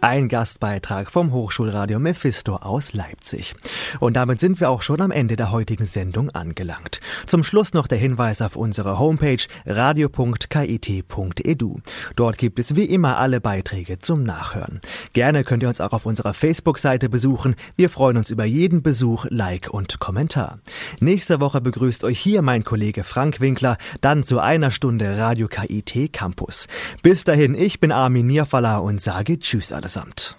Ein 0.00 0.28
Gastbeitrag 0.28 1.10
vom 1.10 1.32
Hochschulradio 1.32 1.98
Mephisto 1.98 2.54
aus 2.54 2.92
Leipzig. 2.92 3.56
Und 3.98 4.14
damit 4.14 4.38
sind 4.38 4.60
wir 4.60 4.70
auch 4.70 4.82
schon 4.82 5.00
am 5.00 5.10
Ende 5.10 5.34
der 5.34 5.50
heutigen 5.50 5.86
Sendung 5.86 6.30
angelangt. 6.30 7.00
Zum 7.26 7.42
Schluss 7.42 7.74
noch 7.74 7.88
der 7.88 7.98
Hinweis 7.98 8.40
auf 8.40 8.54
unsere 8.54 9.00
Homepage 9.00 9.42
radio.kit.edu. 9.66 10.20
Dort 12.14 12.38
gibt 12.38 12.60
es 12.60 12.76
wie 12.76 12.84
immer 12.84 13.18
alle 13.18 13.40
Beiträge 13.40 13.98
zum 13.98 14.22
Nachhören. 14.22 14.80
Gerne 15.14 15.42
könnt 15.42 15.64
ihr 15.64 15.68
uns 15.68 15.80
auch 15.80 15.92
auf 15.92 16.06
unserer 16.06 16.32
Facebook-Seite 16.32 17.08
besuchen. 17.08 17.56
Wir 17.74 17.90
freuen 17.90 18.18
uns 18.18 18.30
über 18.30 18.44
jeden 18.44 18.82
Besuch, 18.82 19.26
Like 19.30 19.68
und 19.68 19.98
Kommentar. 19.98 20.60
Nächste 21.00 21.40
Woche 21.40 21.60
begrüßt 21.60 22.04
euch 22.04 22.20
hier 22.20 22.42
mein 22.42 22.62
Kollege 22.62 23.02
Frank 23.02 23.40
Winkler, 23.40 23.76
dann 24.00 24.22
zu 24.22 24.38
einer 24.38 24.70
Stunde 24.70 25.18
Radio 25.18 25.48
KIT 25.48 26.12
Campus. 26.12 26.68
Bis 27.02 27.24
dahin, 27.24 27.56
ich 27.56 27.80
bin 27.80 27.90
Armin 27.90 28.28
Nierfaller 28.28 28.84
und 28.84 29.02
sage 29.02 29.40
Tschüss 29.40 29.72
allesamt. 29.88 30.36